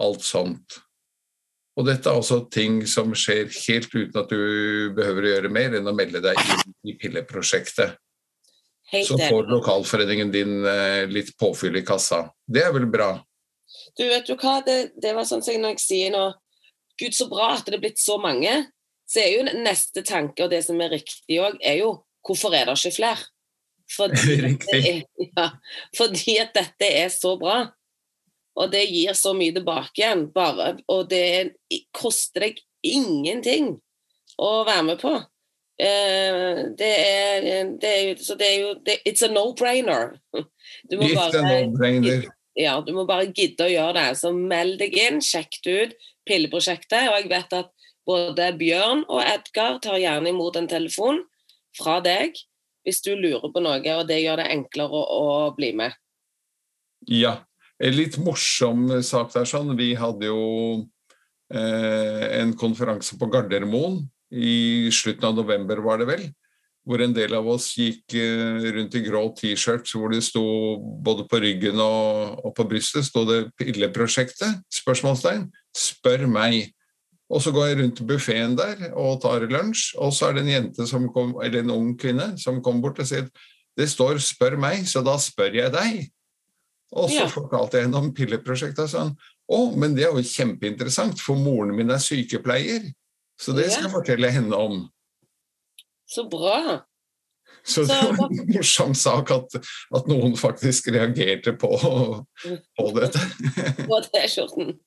alt 0.00 0.24
sånt. 0.24 0.78
Og 1.78 1.86
dette 1.86 2.10
er 2.10 2.18
også 2.18 2.40
ting 2.50 2.80
som 2.90 3.12
skjer 3.14 3.46
helt 3.46 3.92
uten 3.94 4.18
at 4.18 4.32
du 4.32 4.90
behøver 4.96 5.24
å 5.24 5.32
gjøre 5.34 5.50
mer 5.54 5.76
enn 5.78 5.86
å 5.86 5.94
melde 5.94 6.22
deg 6.24 6.40
inn 6.42 6.90
i 6.90 6.96
pilleprosjektet. 6.98 7.94
Så 9.04 9.18
får 9.20 9.50
lokalforeningen 9.52 10.32
din 10.32 10.64
eh, 10.66 11.04
litt 11.12 11.34
påfyll 11.38 11.76
i 11.78 11.84
kassa. 11.86 12.24
Det 12.48 12.64
er 12.64 12.72
vel 12.74 12.88
bra? 12.90 13.12
Du 13.98 14.04
vet 14.08 14.26
du 14.26 14.34
hva, 14.40 14.58
det, 14.64 14.94
det 14.98 15.12
var 15.14 15.28
sånn 15.28 15.44
som 15.44 15.60
når 15.60 15.76
jeg 15.76 15.84
sier 15.84 16.14
nå 16.14 16.26
Gud, 16.98 17.14
så 17.14 17.28
bra 17.30 17.52
at 17.54 17.68
det 17.68 17.76
er 17.76 17.82
blitt 17.84 18.00
så 18.02 18.16
mange. 18.18 18.50
Så 19.06 19.22
er 19.22 19.36
jo 19.36 19.58
neste 19.62 20.02
tanke, 20.02 20.42
og 20.44 20.50
det 20.50 20.64
som 20.66 20.80
er 20.82 20.96
riktig 20.96 21.38
òg, 21.38 21.60
er 21.62 21.78
jo 21.84 21.92
hvorfor 22.26 22.56
er 22.56 22.66
det 22.66 22.74
ikke 22.80 22.96
flere? 22.96 23.28
Fordi, 23.94 24.34
ja, 25.30 25.44
fordi 25.96 26.34
at 26.42 26.50
dette 26.56 26.90
er 27.04 27.12
så 27.14 27.36
bra. 27.40 27.60
Og 28.58 28.70
det 28.72 28.84
gir 28.90 29.14
så 29.16 29.34
mye 29.36 29.54
tilbake 29.54 30.02
igjen. 30.02 30.26
Bare, 30.34 30.72
og 30.90 31.08
det 31.10 31.54
koster 31.94 32.48
deg 32.48 32.62
ingenting 32.86 33.76
å 34.38 34.52
være 34.66 34.86
med 34.90 35.02
på. 35.02 35.14
Uh, 35.78 36.74
det 36.74 36.88
er, 36.90 37.44
det 37.78 37.90
er 37.90 38.22
Så 38.22 38.34
det 38.34 38.48
er 38.48 38.56
jo 38.64 38.70
det, 38.82 38.96
It's 39.06 39.22
a 39.22 39.30
no-brainer. 39.30 40.16
Du 40.90 40.96
må 40.98 41.06
It's 41.06 41.14
a 41.14 41.20
bare 41.20 41.44
no-brainer. 41.46 42.26
ja, 42.58 42.74
du 42.82 42.90
må 42.96 43.06
bare 43.06 43.30
gidde 43.30 43.68
å 43.68 43.70
gjøre 43.70 43.94
det. 44.00 44.08
Så 44.18 44.34
meld 44.34 44.80
deg 44.82 44.96
inn, 44.98 45.22
sjekk 45.22 45.60
ut, 45.68 45.94
pilleprosjektet. 46.26 47.12
Og 47.12 47.20
jeg 47.20 47.30
vet 47.30 47.58
at 47.60 47.70
både 48.08 48.52
Bjørn 48.58 49.04
og 49.06 49.22
Edgar 49.22 49.78
tar 49.84 50.00
gjerne 50.02 50.32
imot 50.32 50.58
en 50.58 50.70
telefon 50.70 51.22
fra 51.78 51.98
deg 52.02 52.38
hvis 52.88 53.02
du 53.04 53.10
lurer 53.12 53.50
på 53.52 53.60
noe, 53.60 53.82
og 53.98 54.06
det 54.08 54.22
gjør 54.22 54.40
det 54.40 54.46
enklere 54.54 54.96
å, 54.96 55.02
å 55.04 55.50
bli 55.52 55.74
med. 55.76 55.92
Ja. 57.12 57.34
En 57.78 57.94
litt 57.94 58.18
morsom 58.18 58.88
sak 59.06 59.32
der 59.34 59.46
sånn. 59.46 59.76
Vi 59.78 59.92
hadde 59.98 60.30
jo 60.30 60.42
eh, 61.54 62.24
en 62.40 62.54
konferanse 62.58 63.18
på 63.18 63.28
Gardermoen 63.30 64.02
i 64.34 64.90
slutten 64.92 65.30
av 65.30 65.38
november, 65.38 65.80
var 65.84 66.02
det 66.02 66.08
vel. 66.10 66.24
Hvor 66.88 67.02
en 67.04 67.12
del 67.12 67.34
av 67.36 67.46
oss 67.52 67.70
gikk 67.76 68.16
eh, 68.16 68.66
rundt 68.74 68.96
i 68.96 69.04
grå 69.04 69.22
T-shirts 69.36 69.94
hvor 69.94 70.10
det 70.12 70.22
sto 70.26 70.42
både 71.04 71.28
på 71.28 71.40
ryggen 71.44 71.78
og, 71.84 72.40
og 72.42 72.56
på 72.56 72.66
brystet 72.68 73.06
sto 73.06 73.24
det 73.28 73.44
'Pilleprosjektet?' 73.60 74.64
spørsmålstegn. 74.80 75.46
Spør 75.76 76.26
meg. 76.32 76.72
Og 77.28 77.44
så 77.44 77.52
går 77.52 77.66
jeg 77.68 77.78
rundt 77.82 78.06
buffeen 78.08 78.56
der 78.56 78.88
og 78.96 79.20
tar 79.20 79.44
lunsj, 79.44 79.92
og 80.00 80.14
så 80.16 80.30
er 80.30 80.38
det 80.38 80.46
en 80.46 80.54
jente 80.54 80.86
kom, 81.12 81.36
en 81.44 81.74
ung 81.74 81.90
kvinne 82.00 82.32
som 82.40 82.62
kommer 82.64 82.88
bort 82.88 83.02
og 83.04 83.06
sier 83.06 83.28
det 83.78 83.86
står 83.86 84.18
'spør 84.18 84.56
meg', 84.58 84.88
så 84.88 85.04
da 85.04 85.14
spør 85.20 85.54
jeg 85.54 85.70
deg. 85.70 86.08
Og 86.96 87.10
så 87.10 87.20
Ja. 87.22 87.26
fortalte 87.28 87.76
jeg 87.78 87.86
henne 87.88 88.00
om 88.00 88.12
pilleprosjektet 88.16 88.86
og 88.86 88.92
sånn. 88.92 89.10
Å, 89.48 89.58
men 89.76 89.94
det 89.96 90.04
er 90.06 90.12
jo 90.16 90.24
kjempeinteressant, 90.24 91.20
for 91.20 91.36
moren 91.36 91.74
min 91.76 91.90
er 91.90 92.00
sykepleier. 92.00 92.92
Så 93.38 93.54
det 93.56 93.70
skal 93.70 93.84
jeg 93.88 93.92
fortelle 93.92 94.30
henne 94.32 94.56
om. 94.56 94.82
Så 96.08 96.24
bra. 96.28 96.82
Så 97.68 97.84
det 97.84 97.96
var 98.16 98.30
en 98.32 98.48
morsom 98.54 98.94
sak 98.96 99.30
at, 99.34 99.56
at 99.94 100.06
noen 100.08 100.36
faktisk 100.40 100.88
reagerte 100.94 101.52
på, 101.60 101.70
på 102.78 102.86
dette. 102.96 103.20
På 103.84 104.00
T-skjorten. 104.08 104.78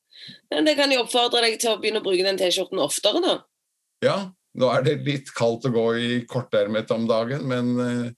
Men 0.54 0.66
det 0.66 0.76
kan 0.78 0.92
jeg 0.94 1.02
oppfordre 1.02 1.42
deg 1.46 1.60
til 1.62 1.74
å 1.74 1.80
begynne 1.82 2.02
å 2.02 2.06
bruke 2.06 2.26
den 2.26 2.40
T-skjorten 2.42 2.82
oftere, 2.82 3.22
da. 3.22 3.36
Ja, 4.06 4.18
nå 4.58 4.70
er 4.74 4.86
det 4.86 4.98
litt 5.06 5.30
kaldt 5.38 5.68
å 5.70 5.74
gå 5.74 5.86
i 6.02 6.10
kortermet 6.30 6.90
om 6.94 7.06
dagen, 7.10 7.46
men 7.50 7.72
eh, 7.86 8.12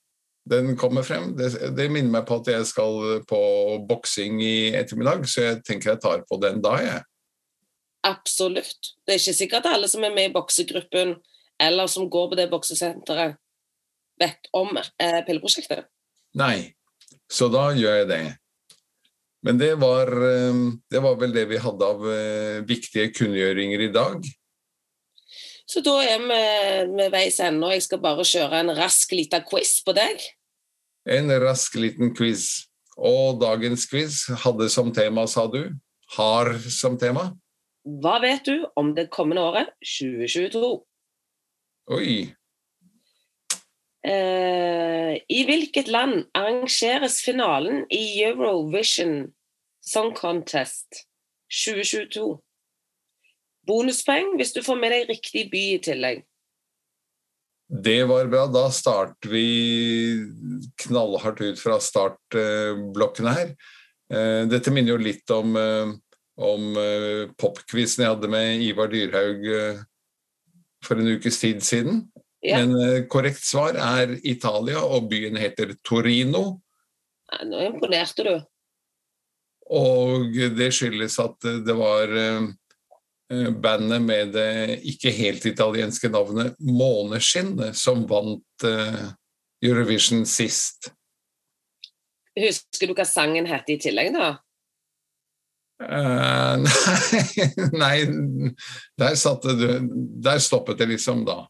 den 0.50 0.76
kommer 0.76 1.02
frem. 1.06 1.32
Det, 1.38 1.52
det 1.76 1.88
minner 1.88 2.18
meg 2.18 2.26
på 2.28 2.38
at 2.42 2.50
jeg 2.52 2.66
skal 2.68 3.22
på 3.28 3.40
boksing 3.88 4.42
i 4.44 4.56
ettermiddag, 4.76 5.24
så 5.30 5.48
jeg 5.48 5.62
tenker 5.64 5.94
jeg 5.94 6.02
tar 6.04 6.24
på 6.28 6.38
den 6.42 6.60
da, 6.64 6.76
jeg. 6.84 7.02
Absolutt. 8.04 8.92
Det 9.06 9.14
er 9.14 9.22
ikke 9.22 9.38
sikkert 9.38 9.70
alle 9.70 9.88
som 9.88 10.04
er 10.04 10.12
med 10.12 10.28
i 10.28 10.34
boksegruppen, 10.34 11.16
eller 11.62 11.88
som 11.88 12.10
går 12.12 12.30
på 12.30 12.38
det 12.38 12.50
boksesenteret, 12.52 13.38
vet 14.20 14.50
om 14.56 14.76
eh, 14.76 15.20
pilleprosjektet. 15.26 15.86
Nei, 16.36 16.74
så 17.30 17.48
da 17.52 17.70
gjør 17.72 18.02
jeg 18.02 18.10
det. 18.10 18.24
Men 19.44 19.60
det 19.60 19.74
var, 19.80 20.12
eh, 20.12 20.60
det 20.90 21.04
var 21.04 21.16
vel 21.20 21.32
det 21.36 21.46
vi 21.48 21.60
hadde 21.64 21.90
av 21.96 22.04
eh, 22.12 22.60
viktige 22.68 23.12
kunngjøringer 23.16 23.88
i 23.88 23.92
dag. 23.94 24.28
Så 25.70 25.80
da 25.84 25.94
er 26.04 26.20
vi 26.20 26.40
ved 26.98 27.12
veis 27.14 27.40
ende, 27.40 27.66
og 27.66 27.72
jeg 27.72 27.86
skal 27.86 28.02
bare 28.04 28.26
kjøre 28.28 28.60
en 28.60 28.74
rask 28.76 29.12
liten 29.16 29.46
quiz 29.48 29.78
på 29.84 29.94
deg. 29.96 30.20
En 31.08 31.32
rask 31.40 31.76
liten 31.80 32.12
quiz. 32.16 32.66
Og 32.94 33.40
dagens 33.40 33.88
quiz 33.90 34.22
hadde 34.44 34.68
som 34.70 34.92
tema, 34.94 35.26
sa 35.26 35.48
du, 35.50 35.72
har 36.16 36.52
som 36.70 36.98
tema. 37.00 37.32
Hva 37.84 38.18
vet 38.22 38.46
du 38.46 38.68
om 38.80 38.94
det 38.96 39.10
kommende 39.12 39.42
året 39.44 39.72
2022? 39.82 40.68
Oi, 41.92 42.14
Eh, 44.04 45.16
I 45.28 45.44
hvilket 45.48 45.88
land 45.88 46.26
arrangeres 46.36 47.22
finalen 47.24 47.86
i 47.88 48.20
Eurovision 48.26 49.30
Song 49.80 50.12
Contest 50.16 51.06
2022? 51.48 52.36
Bonuspoeng 53.66 54.34
hvis 54.38 54.52
du 54.54 54.62
får 54.64 54.78
med 54.80 54.92
deg 54.94 55.10
riktig 55.10 55.48
by 55.52 55.64
i 55.74 55.82
tillegg. 55.82 56.24
det 57.68 58.04
var 58.04 58.26
bra. 58.26 58.46
Da 58.46 58.68
starter 58.70 59.28
vi 59.28 59.46
knallhardt 60.84 61.40
ut 61.40 61.58
fra 61.58 61.80
startblokkene 61.80 63.32
her. 63.34 63.54
Eh, 64.12 64.46
Dette 64.50 64.70
minner 64.70 64.94
jo 64.94 65.00
litt 65.00 65.30
om, 65.32 65.56
eh, 65.56 65.92
om 66.36 66.76
eh, 66.76 67.30
popquizen 67.40 68.04
jeg 68.04 68.12
hadde 68.12 68.30
med 68.30 68.62
Ivar 68.62 68.90
Dyrhaug 68.92 69.46
for 70.84 71.00
en 71.00 71.14
ukes 71.16 71.40
tid 71.40 71.62
siden. 71.64 72.04
Ja. 72.44 72.60
Men 72.60 73.06
korrekt 73.08 73.40
svar 73.40 73.78
er 73.80 74.18
Italia, 74.20 74.82
og 74.84 75.08
byen 75.08 75.38
heter 75.40 75.72
Torino. 75.80 76.60
Ja, 77.32 77.40
Nå 77.48 77.62
imponerte 77.70 78.26
du. 78.26 78.34
Og 79.72 80.36
det 80.58 80.68
skyldes 80.76 81.16
at 81.24 81.40
det 81.40 81.76
var 81.78 82.12
bandet 83.62 84.02
med 84.02 84.32
det 84.36 84.80
ikke 84.84 85.12
helt 85.16 85.46
italienske 85.48 86.10
navnet 86.12 86.58
Måneskinn 86.60 87.56
som 87.76 88.04
vant 88.10 88.66
eh, 88.68 89.06
Eurovision 89.64 90.26
sist. 90.28 90.90
Husker 92.36 92.90
du 92.90 92.96
hva 92.98 93.06
sangen 93.08 93.46
het 93.48 93.70
i 93.70 93.78
tillegg, 93.80 94.12
da? 94.14 94.34
Uh, 95.84 96.62
nei, 97.82 98.04
nei, 98.06 98.52
der 98.94 99.16
satte 99.18 99.56
du 99.58 99.66
Der 100.22 100.38
stoppet 100.38 100.78
det 100.78 100.86
liksom, 100.92 101.24
da. 101.26 101.42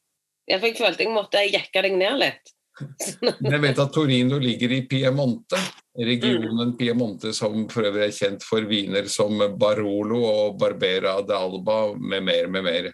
Ja, 0.48 0.56
for 0.56 0.70
jeg 0.70 0.78
følte 0.78 1.04
jeg 1.04 1.12
måtte 1.12 1.42
jekke 1.44 1.82
deg 1.84 1.98
ned 2.00 2.16
litt. 2.22 2.53
Jeg 2.80 3.60
vet 3.62 3.78
at 3.78 3.92
Torino 3.94 4.38
ligger 4.42 4.72
i 4.74 4.80
Piemonte, 4.90 5.60
regionen 5.94 6.72
Piemonte 6.78 7.30
som 7.36 7.68
for 7.70 7.86
øvrig 7.86 8.08
er 8.08 8.16
kjent 8.16 8.42
for 8.46 8.66
viner 8.66 9.06
som 9.10 9.38
Barolo 9.58 10.24
og 10.26 10.58
Barbera 10.58 11.20
d'Alba 11.22 11.94
med 11.98 12.26
mer, 12.26 12.48
med 12.50 12.66
mer. 12.66 12.90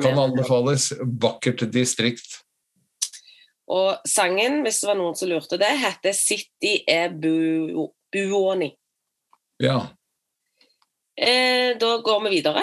Kan 0.00 0.16
anbefales. 0.18 0.92
Vakkert 1.20 1.66
distrikt. 1.72 2.40
Og 3.68 4.00
sangen, 4.08 4.62
hvis 4.64 4.80
det 4.80 4.88
var 4.88 4.96
noen 4.96 5.16
som 5.16 5.28
lurte 5.28 5.58
det, 5.60 5.68
heter 5.80 6.12
'City 6.12 6.84
e 6.88 7.08
Bu- 7.08 7.92
Buoni'. 8.12 8.72
Ja. 9.58 9.88
Eh, 11.16 11.76
da 11.78 11.98
går 11.98 12.20
vi 12.24 12.30
videre. 12.40 12.62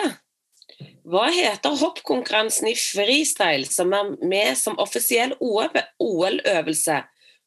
Hva 1.01 1.25
heter 1.33 1.77
hoppkonkurransen 1.81 2.69
i 2.69 2.75
freestyle 2.77 3.65
som 3.65 3.93
er 3.95 4.13
med 4.21 4.53
som 4.57 4.77
offisiell 4.81 5.33
OL-øvelse 5.41 7.01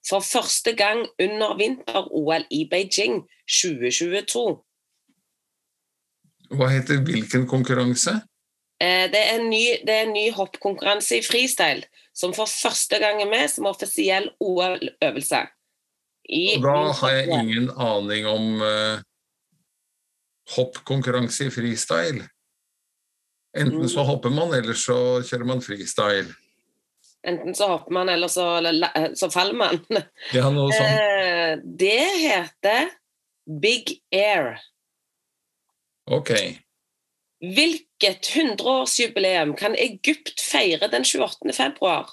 for 0.08 0.24
første 0.26 0.74
gang 0.76 1.04
under 1.22 1.54
vinter-OL 1.58 2.46
i 2.50 2.64
Beijing 2.70 3.22
2022? 3.46 4.44
Hva 6.54 6.70
heter 6.72 7.00
hvilken 7.06 7.46
konkurranse? 7.48 8.18
Eh, 8.82 9.06
det, 9.12 9.22
er 9.22 9.38
en 9.38 9.48
ny, 9.50 9.64
det 9.86 10.00
ny 10.10 10.26
hoppkonkurranse 10.34 11.22
i 11.22 11.24
freestyle 11.24 11.86
som 12.14 12.34
for 12.34 12.50
første 12.50 12.98
gang 13.02 13.22
er 13.22 13.30
med 13.30 13.48
som 13.50 13.70
offisiell 13.70 14.28
OL-øvelse. 14.42 15.46
Da 16.64 16.76
har 16.98 17.10
jeg 17.12 17.26
ingen 17.36 17.66
aning 17.76 18.26
om, 18.26 18.62
uh, 18.64 19.02
hoppkonkurranse 20.56 21.48
i 21.48 21.52
freestyle. 21.52 22.28
Enten 23.54 23.88
så 23.88 24.02
hopper 24.02 24.32
man, 24.34 24.54
eller 24.54 24.74
så 24.74 25.22
kjører 25.22 25.46
man 25.46 25.62
freestyle. 25.62 26.32
Enten 27.26 27.54
så 27.54 27.68
hopper 27.70 27.94
man, 27.94 28.08
eller 28.08 28.28
så, 28.28 28.46
så 29.14 29.30
faller 29.30 29.54
man. 29.54 29.78
Ja, 30.34 30.50
noe 30.50 30.72
sånt. 30.76 30.90
Eh, 30.90 31.54
det 31.62 32.02
heter 32.20 32.90
Big 33.60 33.98
Air. 34.12 34.58
Ok. 36.10 36.34
Hvilket 37.44 38.28
100-årsjubileum 38.34 39.54
kan 39.56 39.74
Egypt 39.74 40.40
feire 40.40 40.88
den 40.92 41.04
28. 41.04 41.52
februar? 41.52 42.10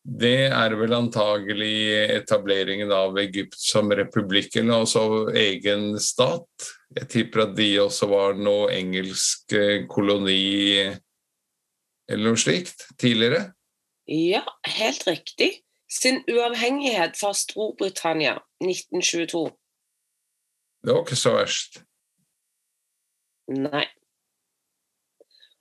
Det 0.00 0.48
er 0.48 0.74
vel 0.80 0.92
antagelig 0.96 1.74
etableringen 2.16 2.92
av 2.92 3.18
Egypt 3.20 3.58
som 3.60 3.92
republikk, 3.92 4.56
eller 4.56 4.82
altså 4.82 5.04
egen 5.36 5.92
stat. 6.00 6.70
Jeg 6.96 7.06
tipper 7.10 7.44
at 7.44 7.54
de 7.54 7.68
også 7.82 8.08
var 8.10 8.38
noe 8.38 8.70
engelsk 8.74 9.54
eh, 9.54 9.84
koloni 9.90 10.90
eller 12.10 12.24
noe 12.26 12.40
slikt 12.40 12.88
tidligere. 12.98 13.52
Ja, 14.10 14.42
helt 14.66 15.06
riktig. 15.06 15.60
Sin 15.90 16.24
uavhengighet 16.30 17.14
fra 17.18 17.30
Storbritannia 17.34 18.40
1922. 18.62 19.44
Det 20.82 20.94
var 20.94 21.04
ikke 21.04 21.18
så 21.18 21.36
verst. 21.36 21.80
Nei. 23.50 23.86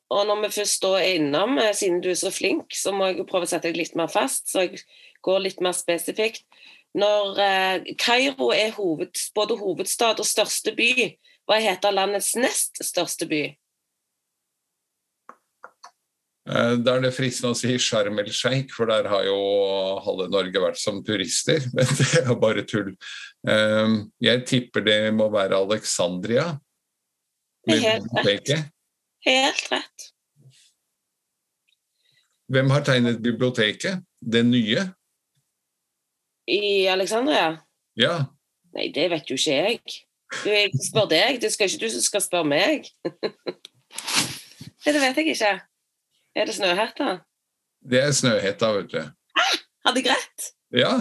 Og 0.10 0.26
når 0.26 0.42
vi 0.48 0.52
først 0.58 0.82
da 0.82 0.96
er 0.98 1.20
innom, 1.20 1.58
eh, 1.62 1.74
siden 1.78 2.02
du 2.02 2.10
er 2.10 2.18
så 2.18 2.32
flink, 2.34 2.74
så 2.74 2.94
må 2.96 3.12
jeg 3.12 3.28
prøve 3.30 3.46
å 3.46 3.52
sette 3.52 3.70
deg 3.70 3.78
litt 3.78 3.96
mer 3.96 4.10
fast, 4.10 4.50
så 4.50 4.66
jeg 4.66 4.82
går 5.26 5.44
litt 5.46 5.62
mer 5.62 5.76
spesifikt. 5.78 6.46
Når 6.98 7.40
eh, 7.44 7.96
Kairo 8.02 8.50
er 8.56 8.72
hoved, 8.74 9.14
både 9.36 9.58
hovedstad 9.60 10.22
og 10.22 10.26
største 10.26 10.74
by, 10.78 11.12
hva 11.50 11.60
heter 11.62 11.94
landets 11.94 12.34
nest 12.38 12.82
største 12.86 13.28
by? 13.30 13.44
Eh, 16.50 16.76
Da 16.82 16.96
er 16.96 17.06
det 17.06 17.14
fristende 17.14 17.54
å 17.54 17.58
si 17.58 17.76
Sharm 17.82 18.18
el 18.22 18.32
Sheikh, 18.34 18.74
for 18.74 18.90
der 18.90 19.10
har 19.12 19.28
jo 19.28 19.38
halve 20.06 20.30
Norge 20.34 20.64
vært 20.64 20.82
som 20.82 21.04
turister. 21.06 21.62
Men 21.78 21.94
det 22.00 22.24
er 22.24 22.36
bare 22.42 22.66
tull. 22.66 22.96
Eh, 23.48 23.98
Jeg 24.26 24.46
tipper 24.50 24.86
det 24.86 25.00
må 25.14 25.30
være 25.34 25.62
Alexandria. 25.62 26.52
Helt 27.70 28.10
rett. 28.26 28.72
Helt 29.28 29.68
rett. 29.70 30.10
Hvem 32.50 32.72
har 32.74 32.82
tegnet 32.82 33.20
biblioteket? 33.22 34.02
Det 34.20 34.42
nye? 34.48 34.88
I 36.50 36.88
Alexandria? 36.90 37.60
Ja. 38.00 38.16
Nei, 38.74 38.90
det 38.96 39.10
vet 39.12 39.30
jo 39.30 39.38
ikke 39.38 39.56
jeg. 39.56 39.80
Du, 40.44 40.50
jeg 40.50 40.72
spør 40.86 41.08
deg, 41.10 41.40
det 41.42 41.52
skal 41.54 41.70
ikke 41.70 41.82
du 41.86 41.90
som 41.94 42.04
skal 42.06 42.22
spørre 42.26 42.50
meg. 42.50 42.90
Nei, 43.06 44.94
det 44.94 45.02
vet 45.02 45.18
jeg 45.22 45.34
ikke. 45.34 45.54
Er 46.38 46.46
det 46.50 46.56
Snøhetta? 46.56 47.10
Det 47.90 48.02
er 48.04 48.14
Snøhetta, 48.16 48.70
vet 48.78 48.92
du. 48.94 49.02
Hadde 49.86 50.04
jeg 50.04 50.12
rett? 50.12 50.50
Ja. 50.76 50.94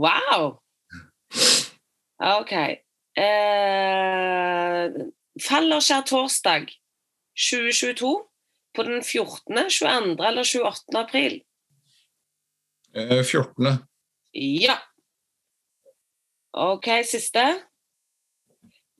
Wow! 0.00 0.56
OK. 2.40 2.52
Eh, 3.18 4.84
faller 5.42 5.80
skjærtorsdag 5.84 6.68
2022 7.36 8.12
på 8.72 8.84
den 8.88 9.02
14., 9.04 9.68
22. 9.68 10.26
eller 10.28 10.44
28. 10.48 11.00
april? 11.00 11.40
eh, 12.96 13.24
14. 13.24 13.91
Ja. 14.32 14.78
OK, 16.52 16.88
siste. 17.08 17.44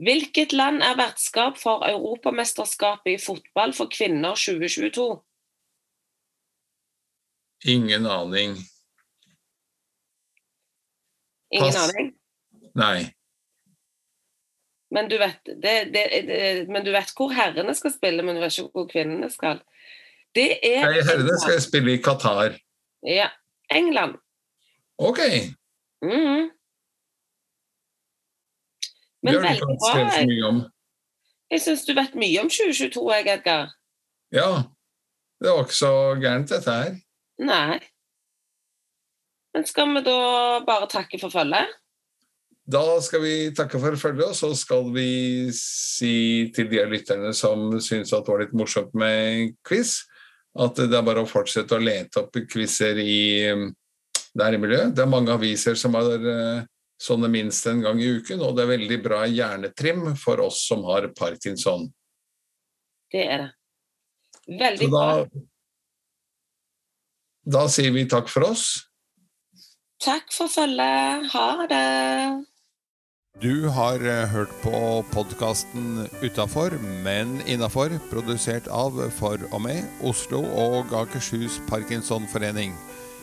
Hvilket 0.02 0.52
land 0.52 0.82
er 0.82 0.96
vertskap 0.98 1.58
for 1.60 1.84
Europamesterskapet 1.86 3.14
i 3.14 3.20
fotball 3.22 3.74
for 3.76 3.90
kvinner 3.92 4.34
2022? 4.34 5.06
Ingen 7.64 8.06
aning. 8.06 8.56
Ingen 11.52 11.72
Pass. 11.72 11.76
aning. 11.76 12.14
Nei. 12.74 13.12
Men 14.90 15.08
du, 15.08 15.18
vet, 15.18 15.38
det, 15.44 15.76
det, 15.94 16.02
det, 16.28 16.40
men 16.68 16.84
du 16.84 16.90
vet 16.92 17.12
hvor 17.16 17.32
herrene 17.32 17.74
skal 17.76 17.94
spille, 17.94 18.24
men 18.24 18.36
du 18.36 18.42
vet 18.42 18.58
ikke 18.58 18.74
hvor 18.74 18.88
kvinnene 18.90 19.30
skal. 19.32 19.62
Det 20.36 20.48
er 20.64 20.82
Nei, 20.88 21.04
Herrene 21.04 21.38
skal 21.40 21.60
spille 21.62 21.94
i 21.94 22.02
Qatar. 22.02 22.56
Ja. 23.06 23.30
England. 23.72 24.18
Ok. 24.98 25.20
Det 29.22 29.32
Men 29.32 29.42
veldig 29.42 29.76
bra. 29.78 29.92
Jeg, 30.18 30.64
jeg 31.52 31.60
syns 31.62 31.84
du 31.86 31.94
vet 31.94 32.14
mye 32.18 32.42
om 32.42 32.50
2022, 32.50 33.04
jeg, 33.14 33.28
Edgar. 33.38 33.70
Ja. 34.34 34.50
Det 35.42 35.50
var 35.50 35.64
ikke 35.66 35.78
så 35.78 35.92
gærent, 36.22 36.50
dette 36.50 36.74
her. 36.74 36.96
Nei. 37.42 37.78
Men 39.52 39.66
skal 39.68 39.90
vi 39.94 40.02
da 40.06 40.18
bare 40.66 40.88
takke 40.90 41.20
for 41.20 41.34
følget? 41.34 41.78
Da 42.72 42.82
skal 43.02 43.22
vi 43.24 43.34
takke 43.56 43.80
for 43.82 43.98
følget, 43.98 44.28
og 44.30 44.36
så 44.38 44.52
skal 44.56 44.88
vi 44.94 45.50
si 45.56 46.50
til 46.54 46.70
de 46.70 46.84
lytterne 46.88 47.34
som 47.34 47.72
syns 47.82 48.14
det 48.14 48.22
var 48.28 48.44
litt 48.44 48.54
morsomt 48.56 48.94
med 48.94 49.56
quiz, 49.66 49.98
at 50.54 50.78
det 50.78 50.94
er 50.94 51.04
bare 51.04 51.24
å 51.24 51.28
fortsette 51.28 51.74
å 51.76 51.82
lete 51.82 52.22
opp 52.22 52.38
quizer 52.50 53.00
i 53.02 53.52
der 54.38 54.56
i 54.56 54.60
miljøet. 54.60 54.94
Det 54.96 55.04
er 55.04 55.10
mange 55.10 55.32
aviser 55.34 55.76
som 55.78 55.96
har 55.98 56.12
eh, 56.16 56.68
sånne 57.02 57.30
minst 57.32 57.66
en 57.70 57.82
gang 57.84 58.00
i 58.00 58.10
uken, 58.18 58.42
og 58.44 58.56
det 58.56 58.64
er 58.64 58.74
veldig 58.74 59.00
bra 59.04 59.24
hjernetrim 59.28 60.12
for 60.20 60.42
oss 60.44 60.62
som 60.68 60.84
har 60.88 61.10
parkinson. 61.18 61.88
Det 63.12 63.26
er 63.26 63.44
det. 63.44 63.50
Veldig 64.62 64.88
da, 64.90 65.02
bra. 65.24 65.42
da 67.58 67.66
sier 67.70 67.92
vi 67.94 68.08
takk 68.10 68.30
for 68.32 68.48
oss. 68.48 68.70
Takk 70.02 70.32
for 70.34 70.50
følget. 70.50 71.28
Ha 71.30 71.66
det. 71.70 71.84
Du 73.42 73.68
har 73.68 74.02
eh, 74.04 74.28
hørt 74.28 74.50
på 74.62 75.02
podkasten 75.12 76.08
Utafor, 76.22 76.74
men 77.04 77.38
innafor, 77.46 77.94
produsert 78.10 78.68
av, 78.68 78.98
for 79.16 79.40
og 79.50 79.62
med, 79.64 79.86
Oslo 80.04 80.42
og 80.42 80.92
Akershus 80.92 81.56
Parkinsonforening. 81.70 82.74